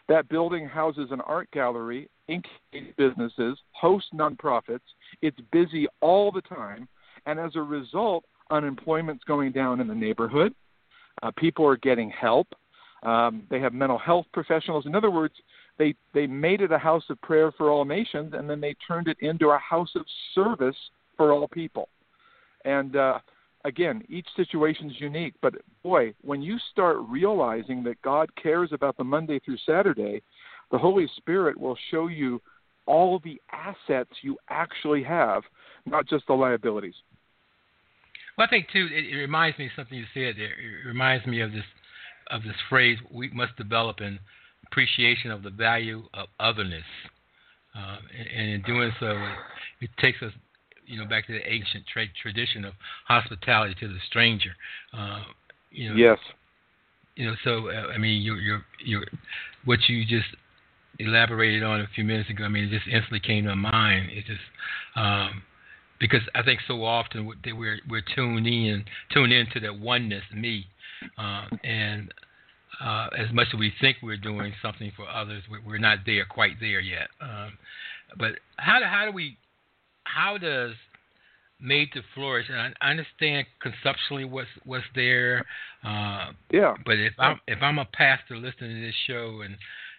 [0.08, 4.80] That building houses an art gallery, incubates businesses, hosts nonprofits.
[5.20, 6.88] It's busy all the time,
[7.26, 10.54] and as a result, unemployment's going down in the neighborhood.
[11.22, 12.48] Uh, people are getting help.
[13.02, 14.86] Um, they have mental health professionals.
[14.86, 15.34] In other words,
[15.78, 19.08] they they made it a house of prayer for all nations, and then they turned
[19.08, 20.04] it into a house of
[20.34, 20.76] service
[21.16, 21.88] for all people.
[22.64, 23.18] And uh,
[23.64, 28.96] again, each situation is unique, but boy, when you start realizing that God cares about
[28.96, 30.22] the Monday through Saturday,
[30.70, 32.40] the Holy Spirit will show you
[32.86, 35.42] all the assets you actually have,
[35.86, 36.94] not just the liabilities.
[38.38, 40.52] Well, I think too, it, it reminds me of something you said there.
[40.52, 41.64] It reminds me of this
[42.30, 44.20] of this phrase: we must develop an
[44.64, 46.84] appreciation of the value of otherness,
[47.76, 50.32] uh, and, and, in doing so, it, it, takes us,
[50.86, 52.74] you know, back to the ancient tra- tradition of
[53.08, 54.50] hospitality to the stranger.
[54.96, 55.22] Uh,
[55.72, 56.18] you know, yes.
[57.16, 59.02] You know, so uh, I mean, you you you
[59.64, 60.28] what you just
[61.00, 62.44] elaborated on a few minutes ago.
[62.44, 64.10] I mean, it just instantly came to mind.
[64.12, 64.40] It just
[64.94, 65.42] um,
[66.00, 70.66] because I think so often we're we're tuned in tuned into that oneness, me,
[71.18, 72.12] uh, and
[72.80, 76.60] uh, as much as we think we're doing something for others, we're not there quite
[76.60, 77.08] there yet.
[77.20, 77.52] Um,
[78.18, 79.36] but how do how do we
[80.04, 80.72] how does
[81.60, 82.46] made to flourish?
[82.48, 85.44] And I understand conceptually what's what's there.
[85.84, 86.74] Uh, yeah.
[86.84, 89.56] But if I'm if I'm a pastor listening to this show and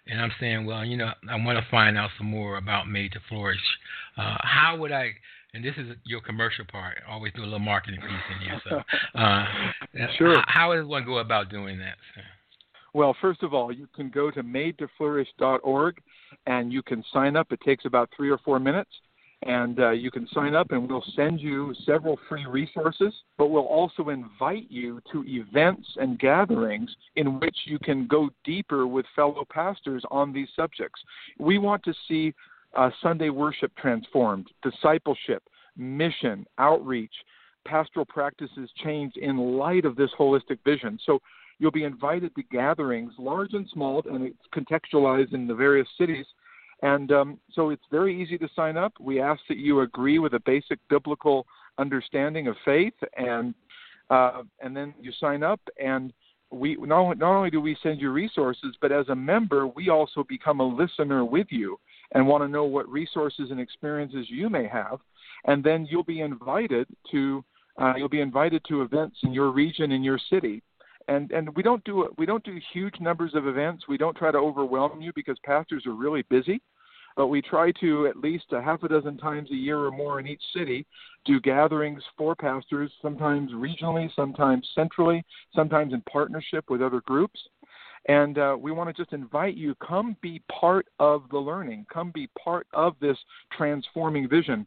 [0.08, 3.12] and I'm saying, well, you know, I want to find out some more about Made
[3.12, 3.60] to Flourish.
[4.18, 5.12] Uh, how would I
[5.54, 6.98] and this is your commercial part.
[7.08, 8.62] I always do a little marketing piece in here.
[8.70, 8.82] So,
[9.20, 9.46] uh,
[10.18, 10.36] sure.
[10.36, 11.96] How, how does one go about doing that?
[12.94, 16.02] Well, first of all, you can go to madetoflourish.org
[16.48, 17.52] and you can sign up.
[17.52, 18.92] It takes about three or four minutes.
[19.44, 23.14] And uh, you can sign up, and we'll send you several free resources.
[23.38, 28.86] But we'll also invite you to events and gatherings in which you can go deeper
[28.86, 31.02] with fellow pastors on these subjects.
[31.38, 32.34] We want to see
[32.76, 35.44] uh, Sunday worship transformed, discipleship,
[35.78, 37.14] mission, outreach,
[37.66, 41.00] pastoral practices changed in light of this holistic vision.
[41.06, 41.20] So
[41.60, 46.26] you'll be invited to gatherings, large and small, and it's contextualized in the various cities.
[46.82, 48.94] And um, so it's very easy to sign up.
[49.00, 51.46] We ask that you agree with a basic biblical
[51.78, 53.54] understanding of faith, and
[54.10, 55.60] uh, and then you sign up.
[55.78, 56.14] And
[56.52, 60.24] we not, not only do we send you resources, but as a member, we also
[60.28, 61.78] become a listener with you
[62.14, 65.00] and want to know what resources and experiences you may have,
[65.46, 67.44] and then you'll be invited to
[67.80, 70.62] uh, you'll be invited to events in your region in your city.
[71.08, 73.86] And and we don't do we don't do huge numbers of events.
[73.88, 76.62] We don't try to overwhelm you because pastors are really busy.
[77.16, 80.20] But we try to at least a half a dozen times a year or more
[80.20, 80.86] in each city
[81.26, 87.40] do gatherings for pastors, sometimes regionally, sometimes centrally, sometimes in partnership with other groups.
[88.10, 92.10] And uh, we want to just invite you come be part of the learning, come
[92.12, 93.18] be part of this
[93.56, 94.66] transforming vision.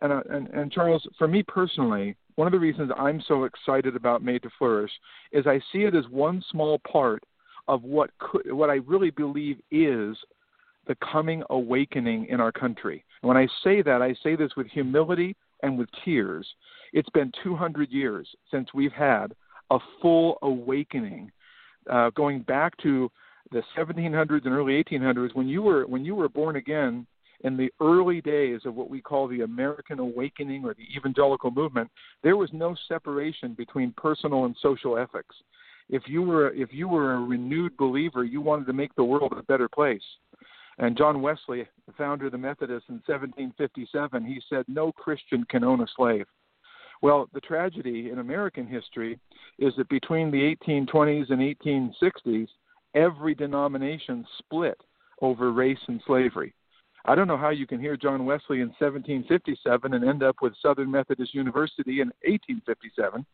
[0.00, 3.96] And, uh, and, and Charles, for me personally, one of the reasons I'm so excited
[3.96, 4.92] about Made to Flourish
[5.32, 7.24] is I see it as one small part
[7.66, 10.16] of what could, what I really believe is
[10.86, 13.04] the coming awakening in our country.
[13.22, 16.46] And when I say that, I say this with humility and with tears.
[16.92, 19.34] It's been 200 years since we've had
[19.72, 21.32] a full awakening
[21.90, 23.10] uh, going back to
[23.52, 27.06] the 1700s and early 1800s, when you were when you were born again
[27.40, 31.90] in the early days of what we call the American Awakening or the evangelical movement,
[32.22, 35.36] there was no separation between personal and social ethics.
[35.90, 39.34] If you were if you were a renewed believer, you wanted to make the world
[39.36, 40.02] a better place.
[40.78, 45.62] And John Wesley, the founder of the Methodists in 1757, he said, "No Christian can
[45.62, 46.26] own a slave."
[47.04, 49.18] Well, the tragedy in American history
[49.58, 52.48] is that between the 1820s and 1860s,
[52.94, 54.80] every denomination split
[55.20, 56.54] over race and slavery.
[57.04, 60.54] I don't know how you can hear John Wesley in 1757 and end up with
[60.62, 63.26] Southern Methodist University in 1857.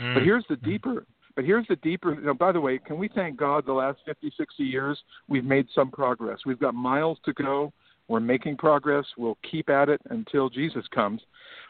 [0.00, 0.14] Mm.
[0.14, 1.04] But here's the deeper.
[1.34, 2.14] But here's the deeper.
[2.14, 3.66] You know, by the way, can we thank God?
[3.66, 6.38] The last 50, 60 years, we've made some progress.
[6.46, 7.72] We've got miles to go.
[8.06, 9.04] We're making progress.
[9.18, 11.22] We'll keep at it until Jesus comes.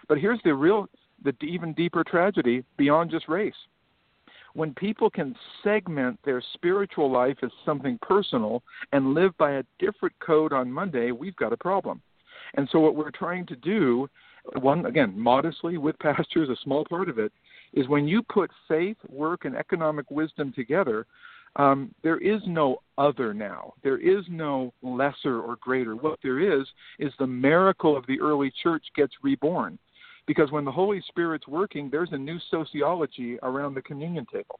[0.06, 0.86] But here's the real
[1.26, 3.54] the even deeper tragedy beyond just race.
[4.54, 8.62] When people can segment their spiritual life as something personal
[8.92, 12.00] and live by a different code on Monday, we've got a problem.
[12.54, 14.08] And so, what we're trying to do,
[14.60, 17.32] one again, modestly with pastors, a small part of it,
[17.74, 21.06] is when you put faith, work, and economic wisdom together,
[21.56, 23.74] um, there is no other now.
[23.82, 25.96] There is no lesser or greater.
[25.96, 26.66] What there is
[26.98, 29.78] is the miracle of the early church gets reborn.
[30.26, 34.58] Because when the Holy Spirit's working, there's a new sociology around the communion table.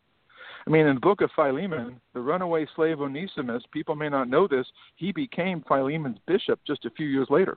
[0.67, 4.49] I mean, in the book of Philemon, the runaway slave Onesimus, people may not know
[4.49, 7.57] this, he became Philemon's bishop just a few years later.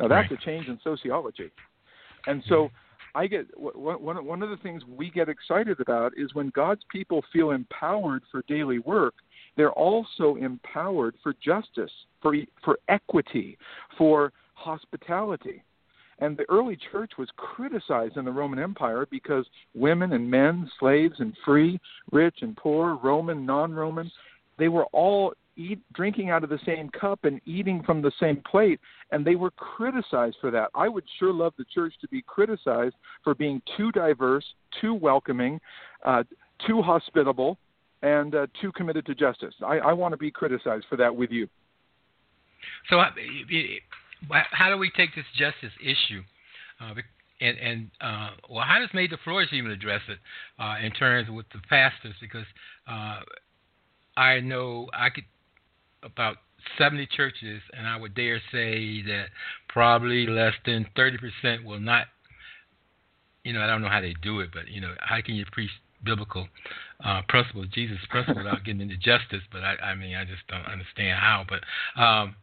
[0.00, 0.40] Now, that's right.
[0.40, 1.50] a change in sociology.
[2.26, 2.70] And so
[3.14, 7.22] I get one, one of the things we get excited about is when God's people
[7.32, 9.14] feel empowered for daily work,
[9.56, 12.34] they're also empowered for justice, for,
[12.64, 13.58] for equity,
[13.98, 15.62] for hospitality.
[16.22, 19.44] And the early church was criticized in the Roman Empire because
[19.74, 21.80] women and men, slaves and free,
[22.12, 24.08] rich and poor, Roman, non Roman,
[24.56, 28.40] they were all eat, drinking out of the same cup and eating from the same
[28.48, 28.78] plate,
[29.10, 30.70] and they were criticized for that.
[30.76, 32.94] I would sure love the church to be criticized
[33.24, 34.44] for being too diverse,
[34.80, 35.60] too welcoming,
[36.06, 36.22] uh,
[36.64, 37.58] too hospitable,
[38.02, 39.54] and uh, too committed to justice.
[39.60, 41.48] I, I want to be criticized for that with you.
[42.90, 43.10] So, uh,
[44.50, 46.22] how do we take this justice issue?
[46.80, 46.94] Uh,
[47.40, 50.18] and, and uh, well, how does Made to Flourish even address it
[50.58, 52.14] uh, in terms with the pastors?
[52.20, 52.46] Because
[52.88, 53.20] uh,
[54.16, 55.24] I know I could
[56.02, 56.36] about
[56.78, 59.26] 70 churches, and I would dare say that
[59.68, 62.06] probably less than 30% will not.
[63.44, 65.44] You know, I don't know how they do it, but you know, how can you
[65.50, 65.70] preach
[66.04, 66.46] biblical
[67.04, 69.42] uh, principles, Jesus' principles, without getting into justice?
[69.50, 71.44] But I, I mean, I just don't understand how.
[71.48, 72.36] But um,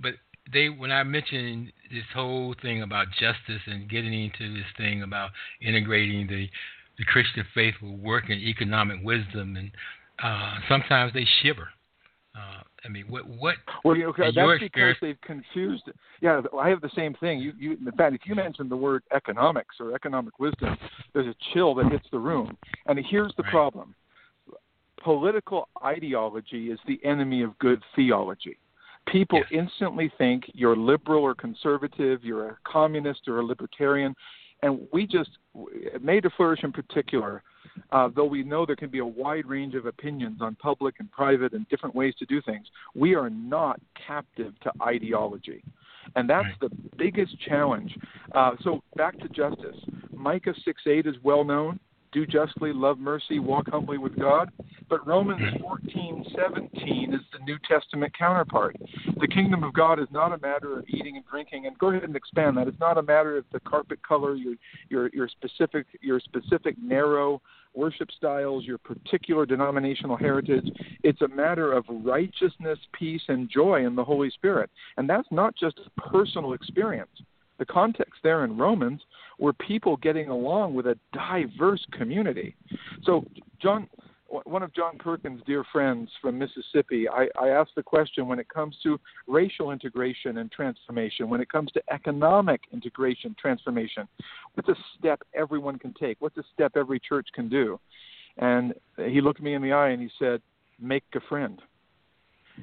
[0.00, 0.14] but
[0.52, 5.30] they when I mentioned this whole thing about justice and getting into this thing about
[5.60, 6.48] integrating the
[6.98, 9.70] the Christian faith with work and economic wisdom, and
[10.22, 11.68] uh, sometimes they shiver.
[12.36, 13.56] Uh, I mean, what what?
[13.84, 15.84] Well, you know, that's because they've confused.
[16.20, 17.40] Yeah, I have the same thing.
[17.40, 20.76] You, you, in fact, if you mention the word economics or economic wisdom,
[21.14, 22.56] there's a chill that hits the room.
[22.86, 23.52] And here's the right.
[23.52, 23.94] problem:
[25.02, 28.58] political ideology is the enemy of good theology.
[29.12, 29.64] People yes.
[29.64, 34.14] instantly think you're liberal or conservative, you're a communist or a libertarian,
[34.62, 35.30] and we just
[36.00, 37.42] Made to Flourish in particular.
[37.92, 41.10] Uh, though we know there can be a wide range of opinions on public and
[41.12, 45.62] private and different ways to do things, we are not captive to ideology.
[46.16, 46.60] And that's right.
[46.60, 47.96] the biggest challenge.
[48.34, 49.76] Uh, so back to justice.
[50.12, 51.78] Micah 6 8 is well known
[52.12, 54.50] do justly, love mercy, walk humbly with God.
[54.88, 55.62] But Romans hmm.
[55.62, 58.76] 14:17 is the New Testament counterpart.
[59.20, 61.66] The kingdom of God is not a matter of eating and drinking.
[61.66, 62.68] And go ahead and expand that.
[62.68, 64.54] It's not a matter of the carpet color, your
[64.88, 67.42] your your specific your specific narrow
[67.74, 70.68] worship styles, your particular denominational heritage.
[71.04, 74.70] It's a matter of righteousness, peace, and joy in the Holy Spirit.
[74.96, 77.10] And that's not just a personal experience.
[77.58, 79.00] The context there in Romans
[79.38, 82.56] were people getting along with a diverse community.
[83.02, 83.24] So,
[83.60, 83.88] John,
[84.28, 88.48] one of John Perkins' dear friends from Mississippi, I, I asked the question when it
[88.48, 94.06] comes to racial integration and transformation, when it comes to economic integration, transformation,
[94.54, 96.18] what's a step everyone can take?
[96.20, 97.80] What's a step every church can do?
[98.36, 100.40] And he looked me in the eye and he said,
[100.78, 101.60] "Make a friend."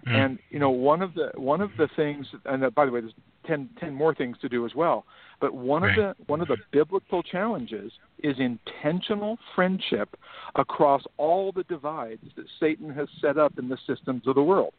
[0.08, 0.12] Mm.
[0.12, 3.02] And you know, one of the one of the things, and uh, by the way,
[3.02, 3.14] there's
[3.48, 5.06] 10, 10 more things to do as well.
[5.40, 5.98] But one right.
[5.98, 7.92] of the one of the biblical challenges
[8.24, 10.16] is intentional friendship
[10.56, 14.74] across all the divides that Satan has set up in the systems of the world.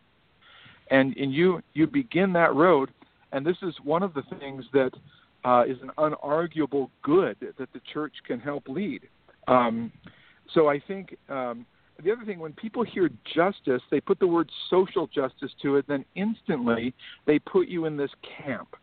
[0.91, 2.91] And and you you begin that road,
[3.33, 4.93] and this is one of the things that
[5.45, 9.03] uh, is an unarguable good that the church can help lead.
[9.49, 9.93] Um,
[10.53, 11.67] so I think um,
[12.03, 15.87] the other thing, when people hear justice, they put the word social justice to it,
[15.89, 16.95] then instantly
[17.27, 18.11] they put you in this
[18.45, 18.77] camp.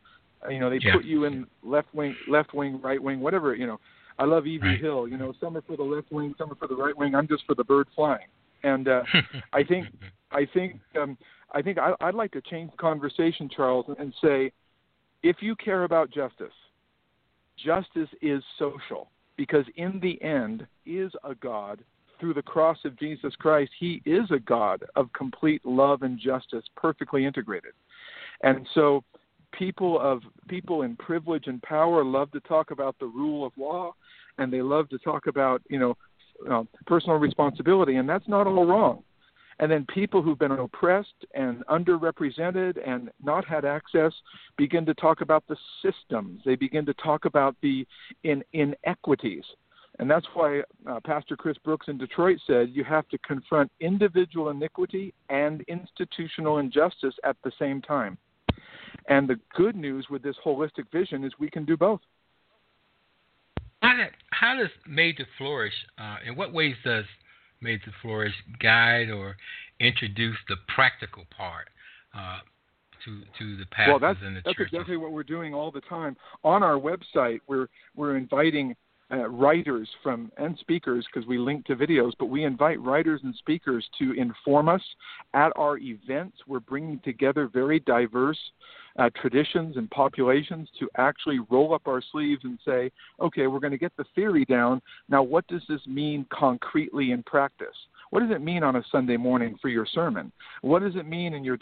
[0.43, 0.93] Uh, you know, they yeah.
[0.95, 3.55] put you in left wing, left wing, right wing, whatever.
[3.55, 3.79] You know,
[4.17, 4.65] I love E.V.
[4.65, 4.79] right.
[4.79, 5.07] Hill.
[5.07, 7.15] You know, some are for the left wing, some are for the right wing.
[7.15, 8.27] I'm just for the bird flying.
[8.63, 9.03] And uh,
[9.53, 9.87] I think,
[10.31, 11.17] I think, um,
[11.51, 14.51] I think I, I'd like to change the conversation, Charles, and say,
[15.21, 16.53] if you care about justice,
[17.63, 21.79] justice is social because in the end is a God
[22.19, 26.63] through the cross of Jesus Christ, He is a God of complete love and justice,
[26.75, 27.73] perfectly integrated.
[28.43, 29.03] And so,
[29.51, 33.93] people of people in privilege and power love to talk about the rule of law,
[34.37, 35.97] and they love to talk about you know
[36.51, 39.03] uh, personal responsibility, and that's not all wrong.
[39.59, 44.11] And then people who've been oppressed and underrepresented and not had access
[44.57, 46.41] begin to talk about the systems.
[46.43, 47.85] They begin to talk about the
[48.23, 49.43] in, inequities.
[49.99, 54.49] And that's why uh, Pastor Chris Brooks in Detroit said you have to confront individual
[54.49, 58.17] iniquity and institutional injustice at the same time.
[59.07, 61.99] And the good news with this holistic vision is we can do both.
[63.81, 67.05] How, did, how does Made to Flourish, uh, in what ways does
[67.61, 69.35] Made to Flourish guide or
[69.79, 71.67] introduce the practical part
[72.15, 72.39] uh,
[73.03, 74.45] to, to the pastors well, that's, and the church?
[74.45, 74.73] that's churches?
[74.73, 76.15] exactly what we're doing all the time.
[76.43, 78.73] On our website, we're, we're inviting
[79.13, 83.35] uh, writers from and speakers because we link to videos, but we invite writers and
[83.35, 84.81] speakers to inform us
[85.33, 86.37] at our events.
[86.47, 88.39] We're bringing together very diverse
[88.97, 93.71] uh, traditions and populations to actually roll up our sleeves and say, okay, we're going
[93.71, 94.81] to get the theory down.
[95.09, 97.67] Now, what does this mean concretely in practice?
[98.09, 100.31] What does it mean on a Sunday morning for your sermon?
[100.61, 101.57] What does it mean in your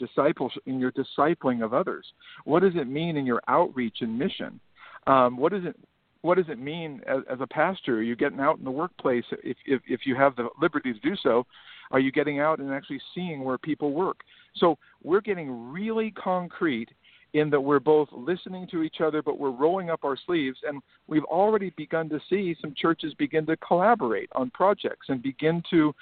[0.65, 2.05] in your discipling of others?
[2.43, 4.59] What does it mean in your outreach and mission?
[5.07, 5.75] Um, what does it
[6.21, 7.97] what does it mean as, as a pastor?
[7.97, 10.99] Are you getting out in the workplace if, if if you have the liberty to
[10.99, 11.45] do so?
[11.91, 14.21] Are you getting out and actually seeing where people work?
[14.55, 16.89] So we're getting really concrete
[17.33, 20.57] in that we're both listening to each other, but we're rolling up our sleeves.
[20.67, 25.63] And we've already begun to see some churches begin to collaborate on projects and begin
[25.69, 25.93] to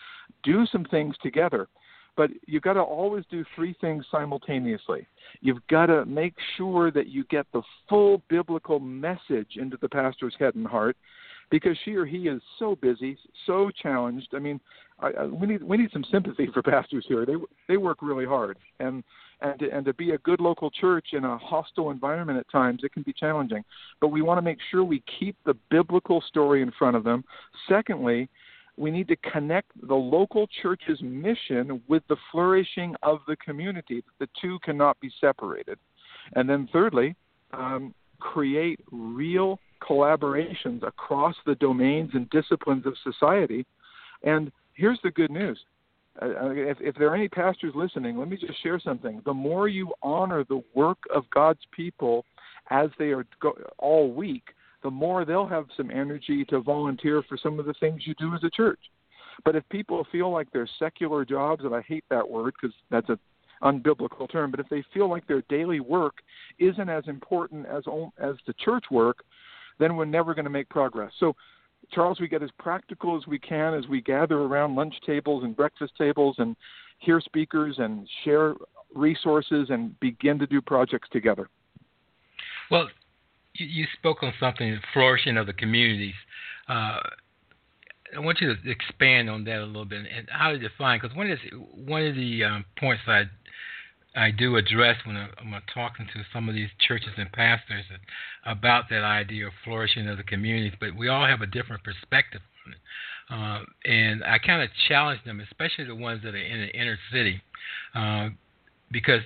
[0.44, 1.68] do some things together.
[2.20, 5.08] But you've got to always do three things simultaneously.
[5.40, 10.36] You've got to make sure that you get the full biblical message into the pastor's
[10.38, 10.98] head and heart
[11.50, 14.28] because she or he is so busy, so challenged.
[14.34, 14.60] I mean,
[15.00, 17.26] I, I, we need we need some sympathy for pastors here.
[17.26, 17.36] They
[17.70, 19.02] they work really hard, and
[19.40, 22.82] and to, and to be a good local church in a hostile environment at times
[22.84, 23.64] it can be challenging.
[24.02, 27.24] But we want to make sure we keep the biblical story in front of them.
[27.70, 28.28] Secondly,
[28.80, 34.04] we need to connect the local church's mission with the flourishing of the community.
[34.20, 35.78] The two cannot be separated.
[36.36, 37.16] And then thirdly,
[37.52, 43.66] um, create real collaborations across the domains and disciplines of society.
[44.24, 45.60] And here's the good news.
[46.22, 49.22] Uh, uh, if, if there are any pastors listening, let me just share something.
[49.26, 52.24] The more you honor the work of God's people
[52.70, 54.44] as they are go- all week,
[54.84, 58.34] the more they'll have some energy to volunteer for some of the things you do
[58.34, 58.80] as a church.
[59.46, 63.10] But if people feel like their secular jobs, and I hate that word because that's
[63.10, 63.20] a
[63.64, 66.16] unbiblical term, but if they feel like their daily work
[66.60, 67.84] isn't as important as
[68.18, 69.24] as the church work,
[69.80, 71.12] then we're never going to make progress.
[71.20, 71.36] So,
[71.92, 75.56] Charles, we get as practical as we can as we gather around lunch tables and
[75.56, 76.56] breakfast tables and
[77.00, 78.56] hear speakers and share
[78.94, 81.50] resources and begin to do projects together.
[82.70, 82.88] Well,
[83.60, 86.16] you, you spoke on something, flourishing of the communities.
[86.68, 87.00] Uh,
[88.16, 91.16] I want you to expand on that a little bit and how to define, because
[91.16, 93.24] one the, one of the um, points I
[94.16, 95.30] I do address when I'm
[95.72, 97.86] talking to some of these churches and pastors
[98.46, 102.42] about that idea of flourishing of the communities, but we all have a different perspective
[102.66, 102.80] on it.
[103.30, 106.98] Uh, and I kind of challenge them, especially the ones that are in the inner
[107.14, 107.40] city,
[107.94, 108.30] uh,
[108.92, 109.22] because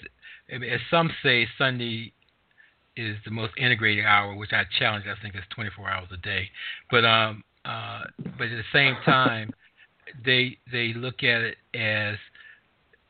[0.52, 2.12] as some say, Sunday
[2.96, 5.06] is the most integrated hour, which I challenge.
[5.08, 6.50] I think it's 24 hours a day.
[6.92, 8.04] But um, uh,
[8.38, 9.54] but at the same time,
[10.26, 12.18] they they look at it as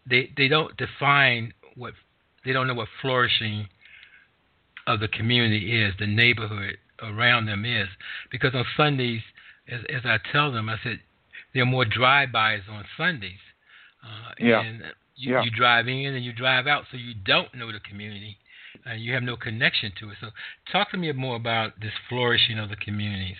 [0.10, 1.94] they they don't define what
[2.46, 3.68] they don't know what flourishing
[4.86, 7.88] of the community is, the neighborhood around them is,
[8.30, 9.22] because on Sundays,
[9.70, 11.00] as, as I tell them, I said
[11.54, 13.40] there are more drive-bys on Sundays,
[14.04, 14.62] uh, yeah.
[14.62, 14.82] and
[15.16, 15.44] you, yeah.
[15.44, 18.38] you drive in and you drive out, so you don't know the community
[18.86, 20.18] and you have no connection to it.
[20.22, 20.28] So,
[20.72, 23.38] talk to me more about this flourishing of the communities.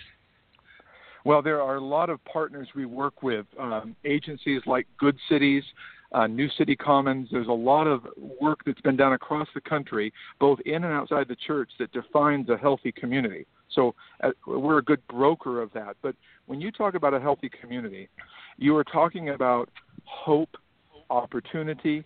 [1.24, 5.64] Well, there are a lot of partners we work with, um, agencies like Good Cities,
[6.12, 7.28] uh, New City Commons.
[7.30, 8.06] There's a lot of
[8.40, 12.48] work that's been done across the country, both in and outside the church, that defines
[12.50, 13.46] a healthy community.
[13.70, 15.96] So uh, we're a good broker of that.
[16.02, 16.14] But
[16.46, 18.08] when you talk about a healthy community,
[18.58, 19.70] you are talking about
[20.04, 20.56] hope,
[21.10, 22.04] opportunity,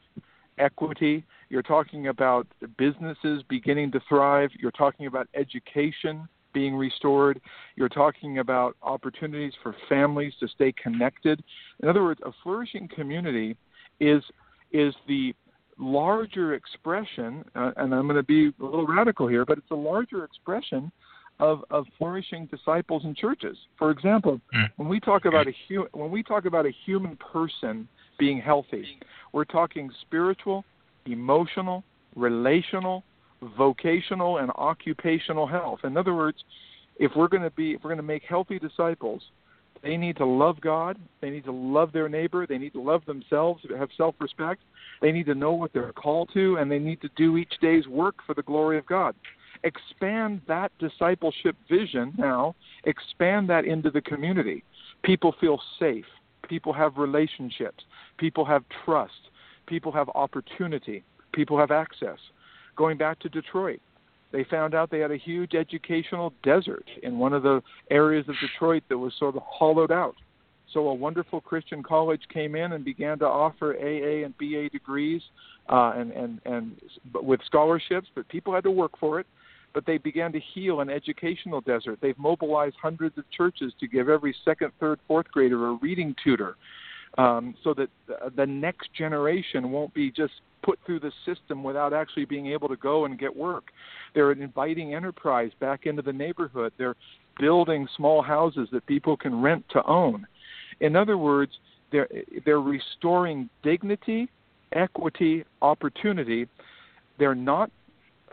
[0.58, 1.24] equity.
[1.50, 2.46] You're talking about
[2.76, 4.50] businesses beginning to thrive.
[4.58, 7.40] You're talking about education being restored.
[7.76, 11.42] You're talking about opportunities for families to stay connected.
[11.82, 13.56] In other words, a flourishing community
[14.00, 14.22] is
[14.72, 15.34] is the
[15.78, 19.76] larger expression, uh, and I'm going to be a little radical here, but it's a
[19.76, 20.90] larger expression
[21.40, 23.56] of, of flourishing disciples and churches.
[23.78, 24.68] For example, mm.
[24.76, 27.88] when we talk about a hu- when we talk about a human person
[28.18, 28.98] being healthy,
[29.32, 30.64] we're talking spiritual,
[31.08, 31.84] emotional,
[32.16, 33.04] relational,
[33.56, 35.80] vocational, and occupational health.
[35.84, 36.38] In other words,
[36.98, 39.22] if we're going to be if we're going to make healthy disciples,
[39.82, 43.04] they need to love God, they need to love their neighbor, they need to love
[43.06, 44.60] themselves, have self-respect.
[45.00, 47.86] They need to know what they're called to, and they need to do each day's
[47.86, 49.14] work for the glory of God.
[49.62, 54.64] Expand that discipleship vision now, expand that into the community.
[55.02, 56.06] People feel safe.
[56.48, 57.84] People have relationships.
[58.18, 59.27] People have trust.
[59.68, 61.04] People have opportunity.
[61.32, 62.18] People have access.
[62.76, 63.80] Going back to Detroit,
[64.32, 68.34] they found out they had a huge educational desert in one of the areas of
[68.40, 70.14] Detroit that was sort of hollowed out.
[70.72, 75.22] So a wonderful Christian college came in and began to offer AA and BA degrees
[75.68, 76.76] uh, and, and, and
[77.14, 79.26] with scholarships, but people had to work for it.
[79.74, 81.98] But they began to heal an educational desert.
[82.00, 86.56] They've mobilized hundreds of churches to give every second, third, fourth grader a reading tutor
[87.16, 87.88] um, so that
[88.36, 92.76] the next generation won't be just put through the system without actually being able to
[92.76, 93.64] go and get work.
[94.14, 96.72] They're inviting enterprise back into the neighborhood.
[96.76, 96.96] They're
[97.38, 100.26] building small houses that people can rent to own.
[100.80, 101.52] In other words,
[101.90, 102.08] they're
[102.44, 104.28] they're restoring dignity,
[104.72, 106.46] equity, opportunity.
[107.18, 107.70] They're not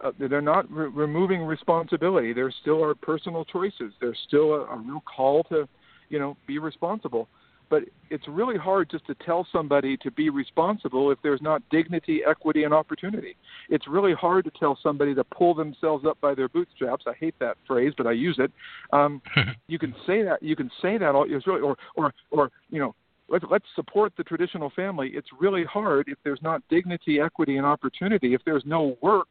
[0.03, 2.33] uh, they're not re- removing responsibility.
[2.33, 3.93] There still are personal choices.
[4.01, 5.67] There's still a, a real call to,
[6.09, 7.27] you know, be responsible.
[7.69, 12.21] But it's really hard just to tell somebody to be responsible if there's not dignity,
[12.27, 13.35] equity, and opportunity.
[13.69, 17.05] It's really hard to tell somebody to pull themselves up by their bootstraps.
[17.07, 18.51] I hate that phrase, but I use it.
[18.93, 19.21] Um,
[19.67, 20.41] you can say that.
[20.41, 21.15] You can say that.
[21.15, 22.93] All, it's really, or, or, or, you know,
[23.27, 25.11] let's let's support the traditional family.
[25.13, 28.33] It's really hard if there's not dignity, equity, and opportunity.
[28.33, 29.29] If there's no work,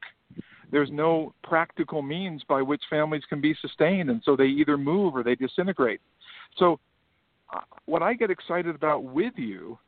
[0.70, 5.14] there's no practical means by which families can be sustained, and so they either move
[5.14, 6.00] or they disintegrate.
[6.58, 6.80] So
[7.86, 9.78] what I get excited about with you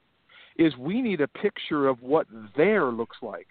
[0.58, 2.26] is we need a picture of what
[2.56, 3.48] there looks like.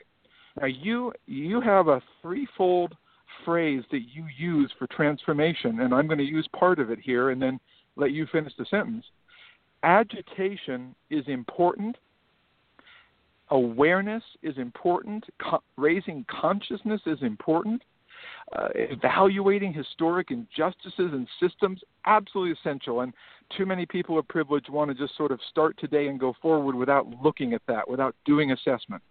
[0.59, 2.95] Now you you have a threefold
[3.43, 7.29] phrase that you use for transformation, and I'm going to use part of it here
[7.29, 7.59] and then
[7.95, 9.05] let you finish the sentence.
[9.83, 11.97] Agitation is important.
[13.51, 15.23] Awareness is important.
[15.39, 17.83] Co- raising consciousness is important
[18.53, 23.01] uh, evaluating historic injustices and systems absolutely essential.
[23.01, 23.13] And
[23.57, 26.75] too many people of privilege want to just sort of start today and go forward
[26.75, 29.01] without looking at that without doing assessment.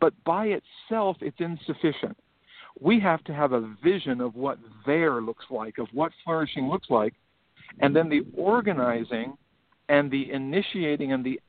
[0.00, 0.58] But by
[0.88, 2.16] itself it's insufficient.
[2.78, 6.90] We have to have a vision of what there looks like of what flourishing looks
[6.90, 7.14] like
[7.80, 9.36] and then the organizing
[9.88, 11.40] and the initiating and the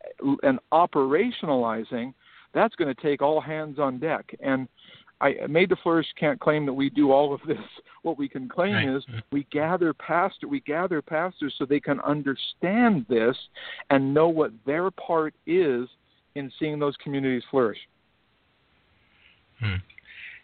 [0.43, 2.13] and operationalizing
[2.53, 4.35] that's going to take all hands on deck.
[4.41, 4.67] And
[5.19, 7.57] I Made to Flourish can't claim that we do all of this.
[8.03, 8.95] What we can claim right.
[8.95, 9.03] is
[9.33, 13.35] we gather pastor we gather pastors so they can understand this
[13.89, 15.89] and know what their part is
[16.35, 17.79] in seeing those communities flourish.
[19.59, 19.75] Hmm.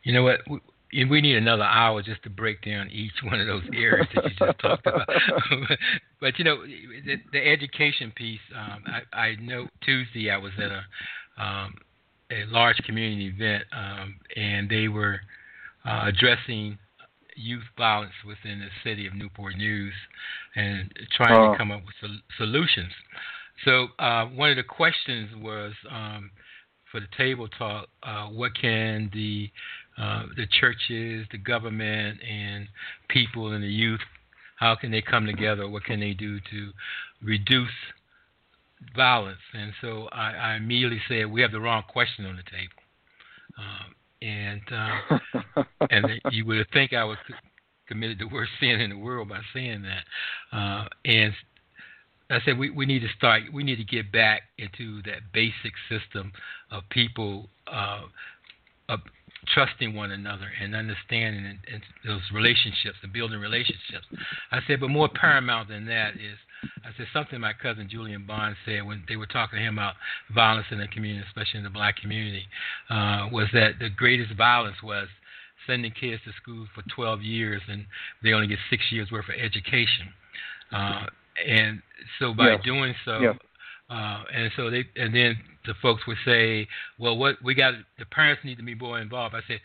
[0.04, 0.40] You know what?
[0.50, 4.26] We, we need another hour just to break down each one of those areas that
[4.26, 5.08] you just talked about.
[6.20, 8.40] but you know, the, the education piece.
[8.56, 10.84] Um, I, I know Tuesday I was at a
[11.44, 11.76] um,
[12.32, 15.20] a large community event, um, and they were
[15.86, 16.78] uh, addressing
[17.36, 19.94] youth violence within the city of Newport News
[20.56, 21.52] and trying oh.
[21.52, 22.92] to come up with sol- solutions.
[23.66, 26.32] So uh, one of the questions was um,
[26.92, 29.50] for the table talk: uh, What can the
[29.98, 32.68] uh, the churches, the government, and
[33.10, 34.00] people and the youth,
[34.58, 35.70] how can they come together?
[35.70, 36.72] What can they do to
[37.22, 37.70] reduce
[38.96, 39.40] violence.
[39.54, 42.82] And so I, I immediately said, we have the wrong question on the table.
[43.58, 47.18] Um, and uh, and you would think I was
[47.88, 50.58] committed the worst sin in the world by saying that.
[50.58, 51.34] Uh, and
[52.30, 53.44] I said we, we need to start.
[53.54, 56.32] We need to get back into that basic system
[56.72, 58.04] of people uh,
[59.54, 64.06] trusting one another and understanding and, and those relationships and building relationships.
[64.52, 66.38] I said, but more paramount than that is
[66.86, 69.96] I said something my cousin Julian Bond said when they were talking to him about
[70.34, 72.46] violence in the community, especially in the black community,
[72.90, 75.08] uh, was that the greatest violence was
[75.68, 77.86] sending kids to school for 12 years and
[78.22, 80.08] they only get six years worth of education.
[80.72, 81.06] Uh,
[81.48, 81.82] and
[82.20, 83.20] so by doing so,
[83.94, 86.68] uh, and so they, and then the folks would say,
[86.98, 89.36] well, what we got, the parents need to be more involved.
[89.36, 89.60] I said,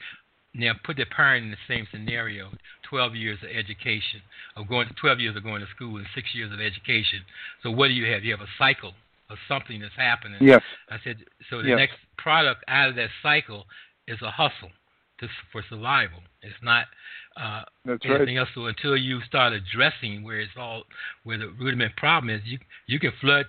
[0.54, 2.50] now put the parent in the same scenario
[2.90, 4.20] 12 years of education,
[4.56, 7.20] of going to 12 years of going to school and six years of education.
[7.62, 8.22] So what do you have?
[8.22, 8.92] You have a cycle
[9.30, 10.38] of something that's happening.
[10.42, 10.62] Yes.
[10.90, 11.16] I said,
[11.48, 11.78] so the yes.
[11.78, 13.64] next product out of that cycle
[14.06, 14.70] is a hustle
[15.20, 16.20] to, for survival.
[16.42, 16.84] It's not
[17.40, 18.40] uh, that's anything right.
[18.40, 18.48] else.
[18.54, 20.84] So until you start addressing where it's all,
[21.24, 23.46] where the rudiment problem is, you you can flood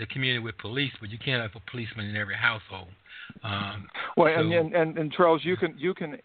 [0.00, 2.88] the community with police, but you can't have a policeman in every household.
[3.44, 3.86] Um,
[4.16, 6.18] well, so, and, and and Charles, you can you can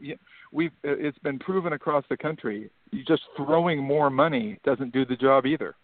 [0.52, 2.72] we've it's been proven across the country.
[2.92, 5.76] You Just throwing more money doesn't do the job either.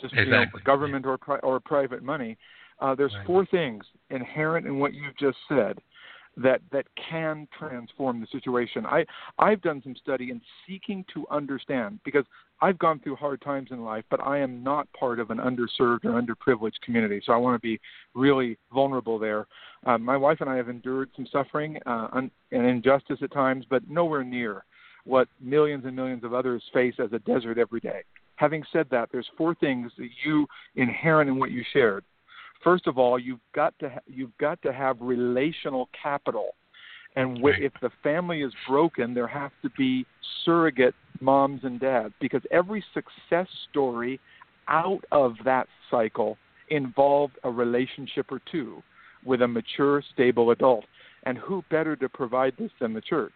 [0.00, 0.30] Just exactly.
[0.30, 1.12] you know, government yeah.
[1.12, 2.36] or pri- or private money.
[2.80, 3.26] Uh, there's right.
[3.26, 5.78] four things inherent in what you've just said
[6.42, 8.86] that that can transform the situation.
[8.86, 9.04] I
[9.38, 12.24] I've done some study in seeking to understand because
[12.60, 16.04] I've gone through hard times in life, but I am not part of an underserved
[16.04, 17.22] or underprivileged community.
[17.24, 17.80] So I want to be
[18.14, 19.46] really vulnerable there.
[19.86, 23.64] Uh, my wife and I have endured some suffering uh, un- and injustice at times,
[23.68, 24.64] but nowhere near
[25.04, 28.02] what millions and millions of others face as a desert every day.
[28.36, 32.04] Having said that, there's four things that you inherent in what you shared.
[32.62, 36.54] First of all, you've got to ha- you've got to have relational capital.
[37.16, 37.62] And w- right.
[37.62, 40.06] if the family is broken, there have to be
[40.44, 44.20] surrogate moms and dads because every success story
[44.68, 46.36] out of that cycle
[46.70, 48.82] involved a relationship or two
[49.24, 50.84] with a mature, stable adult.
[51.24, 53.32] And who better to provide this than the church?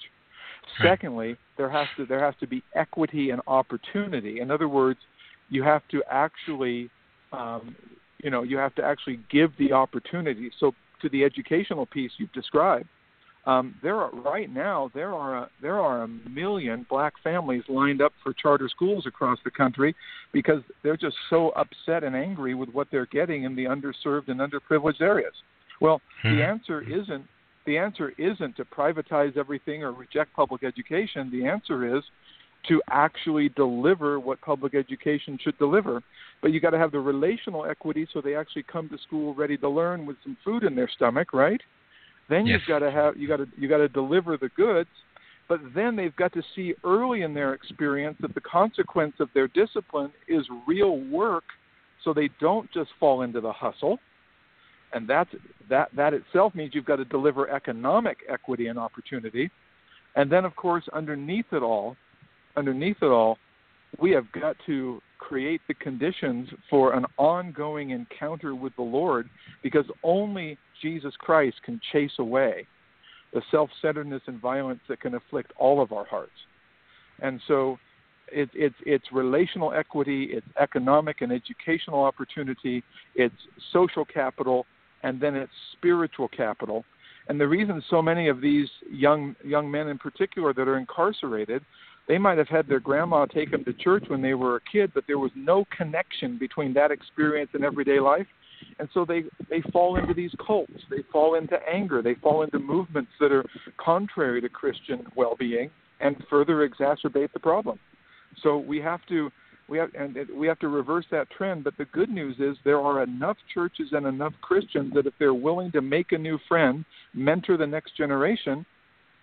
[0.79, 0.91] Right.
[0.91, 4.41] Secondly, there has to there has to be equity and opportunity.
[4.41, 5.01] In other words,
[5.51, 6.89] you have to actually,
[7.33, 7.75] um,
[8.23, 10.51] you know, you have to actually give the opportunity.
[10.59, 12.89] So to the educational piece you've described,
[13.45, 16.09] Um, there are right now there are a, there are a
[16.41, 19.97] million black families lined up for charter schools across the country
[20.33, 24.39] because they're just so upset and angry with what they're getting in the underserved and
[24.47, 25.35] underprivileged areas.
[25.81, 26.37] Well, Hmm.
[26.37, 27.25] the answer isn't
[27.65, 31.23] the answer isn't to privatize everything or reject public education.
[31.31, 32.03] The answer is
[32.69, 36.03] to actually deliver what public education should deliver.
[36.41, 39.57] But you got to have the relational equity so they actually come to school ready
[39.59, 41.61] to learn with some food in their stomach, right?
[42.29, 42.61] Then Yes.
[42.61, 44.91] you've got to have you got to you got to deliver the goods,
[45.49, 49.49] but then they've got to see early in their experience that the consequence of their
[49.49, 51.45] discipline is real work,
[52.05, 53.99] so they don't just fall into the hustle.
[54.93, 55.31] And that's
[55.69, 59.51] that that itself means you've got to deliver economic equity and opportunity.
[60.17, 61.97] And then of course underneath it all,
[62.57, 63.39] underneath it all,
[64.01, 69.29] we have got to create the conditions for an ongoing encounter with the Lord
[69.63, 72.67] because only Jesus Christ can chase away
[73.33, 76.33] the self centeredness and violence that can afflict all of our hearts.
[77.21, 77.79] And so
[78.31, 82.83] it, it's, it's relational equity, it's economic and educational opportunity,
[83.15, 83.35] it's
[83.73, 84.67] social capital,
[85.03, 86.85] and then it's spiritual capital.
[87.29, 91.63] And the reason so many of these young young men in particular that are incarcerated
[92.09, 94.93] they might have had their grandma take them to church when they were a kid,
[94.95, 98.27] but there was no connection between that experience and everyday life.
[98.79, 100.73] And so they, they fall into these cults.
[100.91, 102.03] They fall into anger.
[102.03, 103.45] They fall into movements that are
[103.77, 107.79] contrary to Christian well being and further exacerbate the problem.
[108.43, 109.31] So we have to
[109.69, 111.65] we have and we have to reverse that trend.
[111.65, 115.35] But the good news is there are enough churches and enough Christians that if they're
[115.35, 116.85] willing to make a new friend,
[117.15, 118.67] mentor the next generation,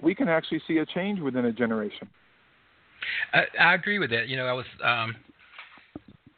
[0.02, 2.08] we can actually see a change within a generation.
[3.34, 4.28] I, I agree with that.
[4.28, 5.16] You know, I was um,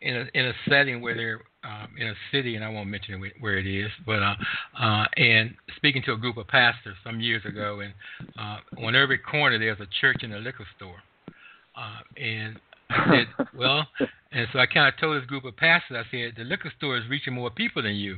[0.02, 3.20] in a in a setting where they're um, in a city, and I won't mention
[3.20, 4.36] where- where it is, but uh,
[4.80, 7.94] uh, and speaking to a group of pastors some years ago, and
[8.40, 10.98] uh, on every corner there's a church and a liquor store,
[11.78, 12.60] uh, and
[12.90, 13.88] I said, well,
[14.32, 16.98] and so I kind of told this group of pastors, I said, the liquor store
[16.98, 18.18] is reaching more people than you,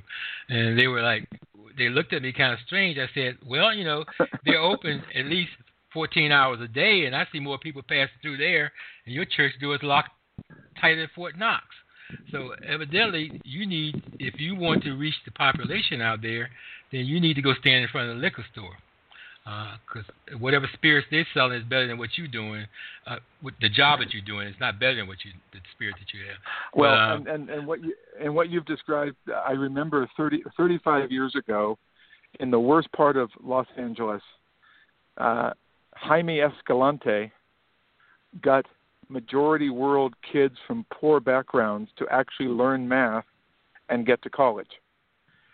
[0.50, 1.28] and they were like,
[1.78, 2.98] they looked at me kind of strange.
[2.98, 4.06] I said, well, you know,
[4.46, 5.52] they're open at least
[5.94, 8.72] 14 hours a day, and I see more people passing through there,
[9.06, 10.12] and your church door is locked
[10.80, 11.66] tight at Fort Knox.
[12.32, 16.50] So evidently, you need, if you want to reach the population out there,
[16.92, 18.76] then you need to go stand in front of the liquor store,
[19.88, 20.06] because
[20.40, 22.66] whatever spirits they're selling is better than what you're doing.
[23.08, 25.96] Uh, with the job that you're doing is not better than what you, the spirit
[26.00, 26.38] that you have.
[26.74, 31.12] Well, uh, and, and, and what you and what you've described, I remember 30, 35
[31.12, 31.78] years ago,
[32.40, 34.22] in the worst part of Los Angeles,
[35.18, 35.52] uh,
[35.96, 37.32] Jaime Escalante
[38.42, 38.66] got
[39.10, 43.26] majority world kids from poor backgrounds to actually learn math
[43.90, 44.70] and get to college.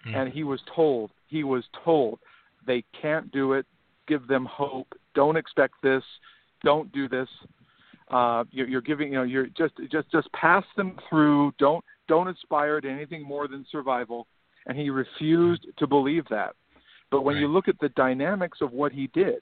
[0.08, 0.16] Mm.
[0.16, 2.20] And he was told, he was told,
[2.66, 3.66] they can't do it.
[4.08, 4.88] Give them hope.
[5.14, 6.04] Don't expect this.
[6.64, 7.28] Don't do this.
[8.10, 11.54] Uh, you're, you're giving, you know, you're just, just, just pass them through.
[11.60, 14.26] Don't, don't aspire to anything more than survival.
[14.66, 16.56] And he refused to believe that.
[17.12, 19.42] But when you look at the dynamics of what he did,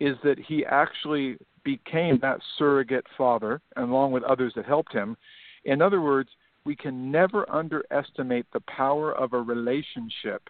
[0.00, 5.16] is that he actually became that surrogate father, along with others that helped him.
[5.64, 6.30] In other words,
[6.64, 10.48] we can never underestimate the power of a relationship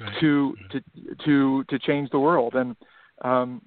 [0.00, 0.20] right.
[0.20, 0.80] to to
[1.24, 2.76] to to change the world and
[3.22, 3.62] um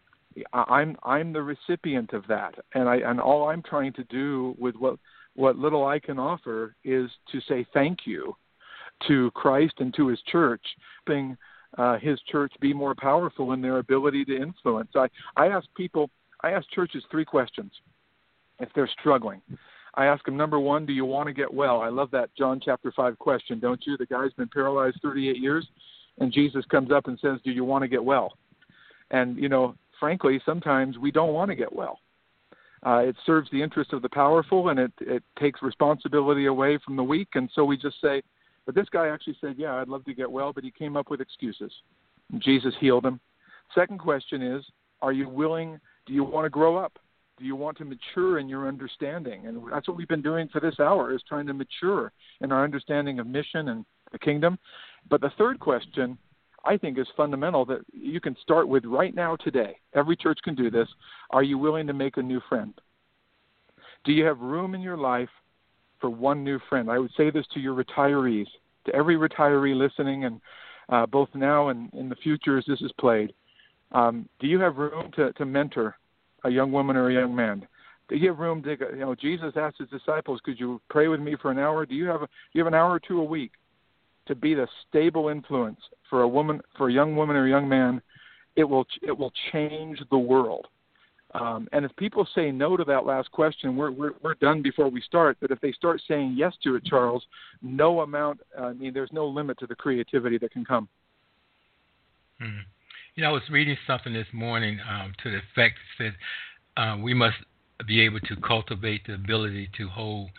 [0.53, 4.75] I'm I'm the recipient of that and I and all I'm trying to do with
[4.75, 4.97] what
[5.35, 8.35] what little I can offer is to say thank you
[9.07, 10.65] to Christ and to his church
[11.05, 11.37] being
[11.77, 14.89] uh, his church be more powerful in their ability to influence.
[14.95, 16.09] I, I ask people,
[16.41, 17.71] I ask churches three questions
[18.59, 19.41] if they're struggling.
[19.95, 21.81] I ask them, number one, do you want to get well?
[21.81, 23.97] I love that John chapter 5 question, don't you?
[23.97, 25.67] The guy's been paralyzed 38 years,
[26.19, 28.37] and Jesus comes up and says, do you want to get well?
[29.11, 31.99] And, you know, frankly, sometimes we don't want to get well.
[32.85, 36.95] Uh, it serves the interest of the powerful, and it, it takes responsibility away from
[36.95, 37.27] the weak.
[37.35, 38.21] And so we just say,
[38.65, 41.09] but this guy actually said, yeah, I'd love to get well, but he came up
[41.09, 41.71] with excuses.
[42.39, 43.19] Jesus healed him.
[43.73, 44.63] Second question is,
[45.01, 46.99] are you willing, do you want to grow up?
[47.39, 49.47] Do you want to mature in your understanding?
[49.47, 52.63] And that's what we've been doing for this hour is trying to mature in our
[52.63, 54.59] understanding of mission and the kingdom.
[55.09, 56.17] But the third question
[56.63, 59.77] I think is fundamental that you can start with right now today.
[59.95, 60.87] Every church can do this.
[61.31, 62.73] Are you willing to make a new friend?
[64.03, 65.29] Do you have room in your life
[66.01, 66.89] for one new friend?
[66.89, 68.47] I would say this to your retirees,
[68.85, 70.41] to every retiree listening, and
[70.89, 73.33] uh, both now and in the future as this is played.
[73.93, 75.95] Um, do you have room to, to mentor
[76.43, 77.67] a young woman or a young man?
[78.09, 81.21] Do you have room to, you know, Jesus asked his disciples, "Could you pray with
[81.21, 83.21] me for an hour?" Do you have a, do you have an hour or two
[83.21, 83.51] a week
[84.27, 85.79] to be the stable influence
[86.09, 88.01] for a woman, for a young woman or a young man
[88.55, 90.67] it will it will change the world.
[91.33, 94.89] Um, and if people say no to that last question, we're, we're we're done before
[94.89, 95.37] we start.
[95.39, 97.23] But if they start saying yes to it, Charles,
[97.61, 98.41] no amount.
[98.59, 100.89] I mean, there's no limit to the creativity that can come.
[102.39, 102.59] Hmm.
[103.15, 106.13] You know, I was reading something this morning um, to the effect that said
[106.77, 107.37] uh, we must
[107.87, 110.29] be able to cultivate the ability to hold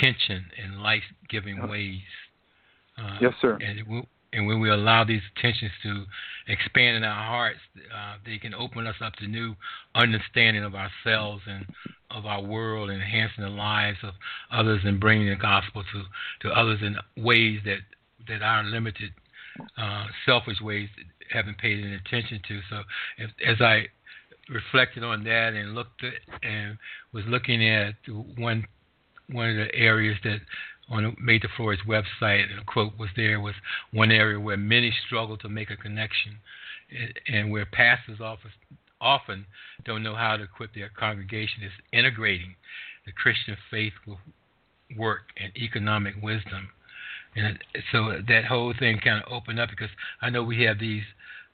[0.00, 2.00] tension in life-giving ways.
[2.98, 3.58] Uh, yes, sir.
[3.60, 6.04] And and when we allow these tensions to
[6.46, 9.54] expand in our hearts, uh, they can open us up to new
[9.94, 11.64] understanding of ourselves and
[12.10, 14.12] of our world, enhancing the lives of
[14.52, 16.02] others, and bringing the gospel to,
[16.46, 17.78] to others in ways that
[18.28, 19.10] that our limited,
[19.78, 20.88] uh, selfish ways
[21.32, 22.60] haven't paid any attention to.
[22.68, 22.82] So,
[23.18, 23.86] if, as I
[24.50, 26.12] reflected on that and looked at
[26.42, 26.76] and
[27.12, 27.94] was looking at
[28.36, 28.66] one
[29.30, 30.40] one of the areas that
[30.88, 33.54] on to Flourish website, and a quote was there was
[33.92, 36.38] one area where many struggle to make a connection,
[37.26, 38.50] and where pastors often
[39.00, 39.46] often
[39.84, 42.54] don't know how to equip their congregation is integrating
[43.04, 44.18] the Christian faith with
[44.96, 46.70] work and economic wisdom.
[47.34, 47.58] And
[47.92, 49.90] so that whole thing kind of opened up because
[50.22, 51.02] I know we have these,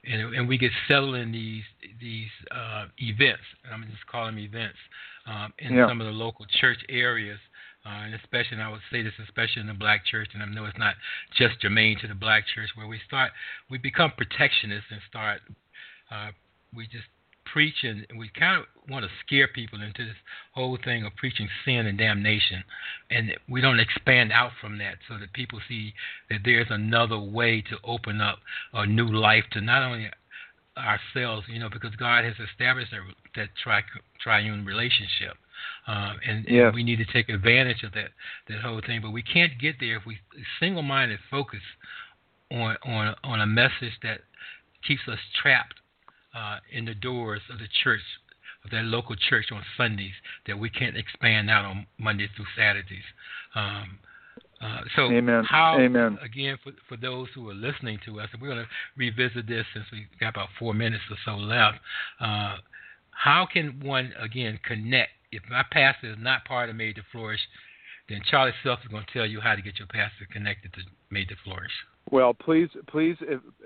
[0.04, 1.64] and, and we get settled in these
[2.00, 3.42] these uh, events.
[3.72, 4.78] I'm just calling them events
[5.26, 5.88] um, in yeah.
[5.88, 7.38] some of the local church areas
[7.84, 10.46] uh, and especially, and I would say this especially in the black church, and I
[10.46, 10.94] know it's not
[11.36, 13.32] just germane to the black church, where we start,
[13.70, 15.40] we become protectionists and start,
[16.10, 16.30] uh,
[16.74, 17.06] we just
[17.52, 20.16] preach and we kind of want to scare people into this
[20.54, 22.62] whole thing of preaching sin and damnation,
[23.10, 25.92] and we don't expand out from that so that people see
[26.30, 28.38] that there's another way to open up
[28.72, 30.08] a new life to not only
[30.76, 33.00] ourselves, you know, because God has established that,
[33.36, 33.82] that tri-
[34.22, 35.36] triune relationship.
[35.86, 36.66] Um, and, yeah.
[36.66, 38.10] and, we need to take advantage of that
[38.48, 39.00] that whole thing.
[39.02, 40.18] But we can't get there if we
[40.60, 41.62] single-minded focus
[42.50, 44.20] on on on a message that
[44.86, 45.74] keeps us trapped
[46.34, 48.00] uh, in the doors of the church
[48.64, 50.12] of that local church on Sundays
[50.46, 53.02] that we can't expand out on Mondays through Saturdays.
[53.54, 53.98] Um,
[54.62, 55.44] uh, so Amen.
[55.44, 56.18] how Amen.
[56.22, 59.66] again for for those who are listening to us, and we're going to revisit this
[59.74, 61.78] since we've got about four minutes or so left.
[62.20, 62.56] Uh,
[63.10, 67.40] how can one again connect if my pastor is not part of Made to Flourish,
[68.08, 70.80] then Charlie Self is going to tell you how to get your pastor connected to
[71.10, 71.72] Made to Flourish.
[72.10, 73.16] Well, please, please,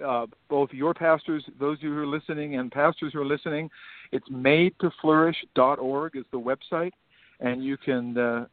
[0.07, 3.71] uh, both your pastors, those of you who are listening, and pastors who are listening,
[4.13, 6.93] it's madetoflourish.org is the website,
[7.41, 8.47] and you can uh,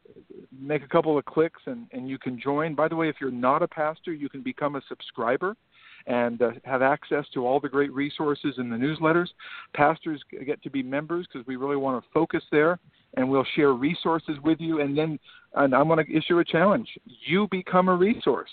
[0.58, 2.74] make a couple of clicks and, and you can join.
[2.74, 5.54] By the way, if you're not a pastor, you can become a subscriber
[6.06, 9.28] and uh, have access to all the great resources in the newsletters.
[9.74, 12.78] Pastors get to be members because we really want to focus there
[13.16, 14.80] and we'll share resources with you.
[14.80, 15.18] And then
[15.54, 16.88] and I'm going to issue a challenge.
[17.26, 18.50] You become a resource.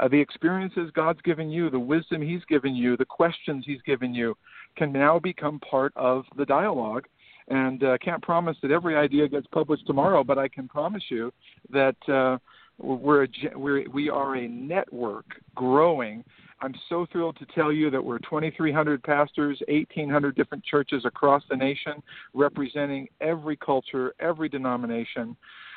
[0.00, 4.14] Uh, the experiences God's given you, the wisdom He's given you, the questions He's given
[4.14, 4.36] you
[4.76, 7.04] can now become part of the dialogue.
[7.48, 11.32] And uh, can't promise that every idea gets published tomorrow, but I can promise you
[11.70, 12.38] that uh,
[12.78, 16.24] we're a, we're, we are a network growing
[16.60, 21.56] I'm so thrilled to tell you that we're 2,300 pastors, 1,800 different churches across the
[21.56, 22.02] nation,
[22.32, 25.36] representing every culture, every denomination,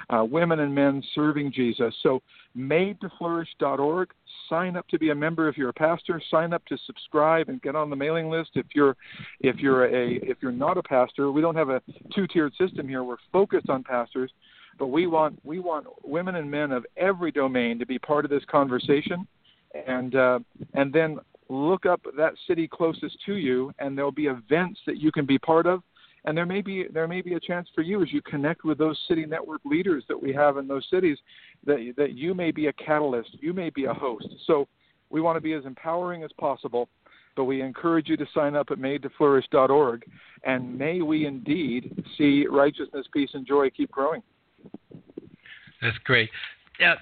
[0.09, 1.93] uh, women and men serving Jesus.
[2.01, 2.21] So,
[2.57, 4.09] madetoflourish.org.
[4.49, 6.21] Sign up to be a member if you're a pastor.
[6.31, 8.95] Sign up to subscribe and get on the mailing list if you're
[9.41, 11.31] if you're a if you're not a pastor.
[11.31, 11.81] We don't have a
[12.15, 13.03] two-tiered system here.
[13.03, 14.31] We're focused on pastors,
[14.79, 18.31] but we want we want women and men of every domain to be part of
[18.31, 19.27] this conversation
[19.73, 20.39] and uh,
[20.73, 25.11] and then look up that city closest to you, and there'll be events that you
[25.11, 25.81] can be part of.
[26.25, 28.77] And there may be there may be a chance for you as you connect with
[28.77, 31.17] those city network leaders that we have in those cities
[31.65, 34.27] that that you may be a catalyst, you may be a host.
[34.45, 34.67] So
[35.09, 36.89] we want to be as empowering as possible,
[37.35, 40.03] but we encourage you to sign up at madetoflourish.org,
[40.43, 44.21] and may we indeed see righteousness, peace, and joy keep growing.
[45.81, 46.29] That's great.
[46.79, 46.95] Yeah,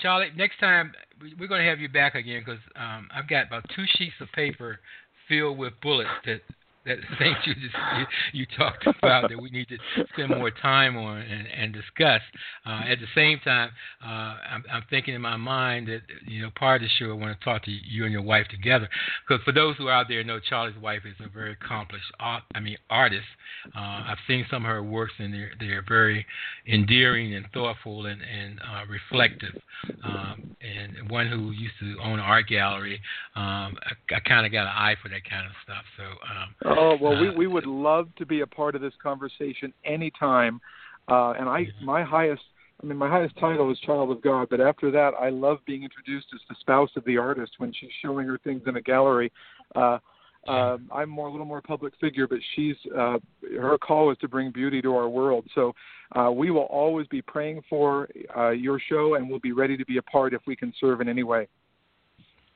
[0.00, 0.92] Charlie, next time
[1.38, 4.28] we're going to have you back again because um, I've got about two sheets of
[4.32, 4.80] paper
[5.28, 6.40] filled with bullets that
[6.86, 8.06] that things you just you,
[8.40, 9.78] you, talked about that we need to
[10.12, 12.20] spend more time on and, and discuss.
[12.66, 13.70] Uh, at the same time,
[14.04, 17.14] uh, I'm, I'm, thinking in my mind that you know part of the show I
[17.14, 18.88] want to talk to you and your wife together
[19.26, 22.42] because for those who are out there know Charlie's wife is a very accomplished art,
[22.54, 23.26] I mean artist.
[23.74, 26.26] Uh, I've seen some of her works and they're they're very
[26.66, 29.60] endearing and thoughtful and and uh, reflective.
[30.02, 33.00] Um, and one who used to own an art gallery,
[33.36, 35.84] um, I, I kind of got an eye for that kind of stuff.
[35.96, 36.04] So.
[36.04, 40.60] Um, Oh well, we we would love to be a part of this conversation anytime.
[41.08, 42.42] Uh, and I my highest
[42.82, 45.82] I mean my highest title is child of God, but after that I love being
[45.82, 49.32] introduced as the spouse of the artist when she's showing her things in a gallery.
[49.74, 49.98] Uh,
[50.46, 53.18] Um, I'm more a little more public figure, but she's uh,
[53.58, 55.46] her call is to bring beauty to our world.
[55.54, 55.72] So
[56.14, 59.86] uh, we will always be praying for uh, your show, and we'll be ready to
[59.86, 61.48] be a part if we can serve in any way.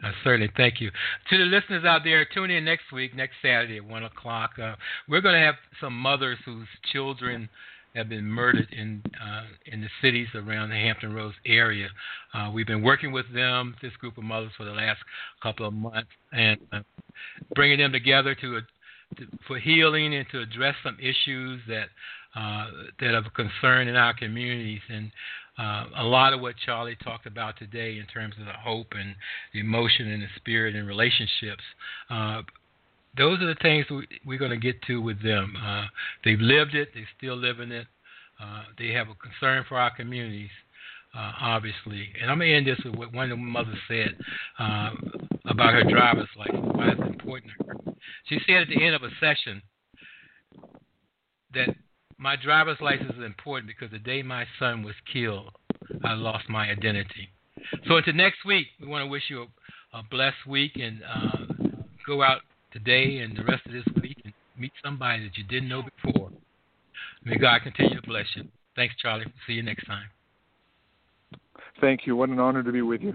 [0.02, 0.90] Uh, certainly, thank you.
[1.30, 4.52] To the listeners out there, tune in next week, next Saturday at one o'clock.
[4.62, 4.76] Uh,
[5.08, 7.48] we're going to have some mothers whose children
[7.96, 11.88] have been murdered in uh, in the cities around the Hampton Roads area.
[12.32, 15.00] Uh, we've been working with them, this group of mothers, for the last
[15.42, 16.80] couple of months, and uh,
[17.56, 18.60] bringing them together to,
[19.16, 21.86] to, for healing and to address some issues that
[22.36, 22.66] uh,
[23.00, 24.82] that are of concern in our communities.
[24.88, 25.10] And
[25.58, 29.14] uh, a lot of what Charlie talked about today in terms of the hope and
[29.52, 31.62] the emotion and the spirit and relationships.
[32.08, 32.42] Uh,
[33.16, 33.86] those are the things
[34.24, 35.54] we're going to get to with them.
[35.62, 35.86] Uh,
[36.24, 37.86] they've lived it, they're still living it.
[38.40, 40.50] Uh, they have a concern for our communities,
[41.16, 42.08] uh, obviously.
[42.20, 44.16] And I'm going to end this with what one of the mothers said
[44.60, 44.90] uh,
[45.46, 47.74] about her driver's license, why it's important to her.
[48.28, 49.60] She said at the end of a session
[51.54, 51.74] that
[52.18, 55.50] my driver's license is important because the day my son was killed,
[56.04, 57.28] I lost my identity.
[57.86, 61.54] So until next week, we want to wish you a, a blessed week and uh,
[62.06, 62.40] go out
[62.72, 66.30] today and the rest of this week and meet somebody that you didn't know before.
[67.24, 68.44] May God continue to bless you.
[68.74, 69.26] Thanks, Charlie.
[69.46, 70.06] See you next time.
[71.80, 72.16] Thank you.
[72.16, 73.14] What an honor to be with you.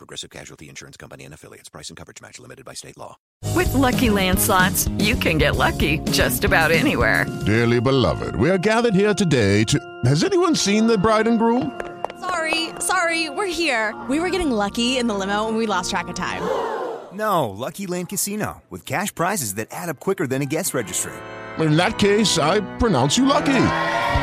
[0.00, 1.68] Progressive Casualty Insurance Company and affiliates.
[1.68, 3.18] Price and coverage match limited by state law.
[3.54, 7.26] With Lucky Land slots, you can get lucky just about anywhere.
[7.44, 9.78] Dearly beloved, we are gathered here today to.
[10.06, 11.78] Has anyone seen the bride and groom?
[12.18, 13.94] Sorry, sorry, we're here.
[14.08, 16.42] We were getting lucky in the limo and we lost track of time.
[17.12, 21.12] No, Lucky Land Casino, with cash prizes that add up quicker than a guest registry.
[21.58, 23.66] In that case, I pronounce you lucky.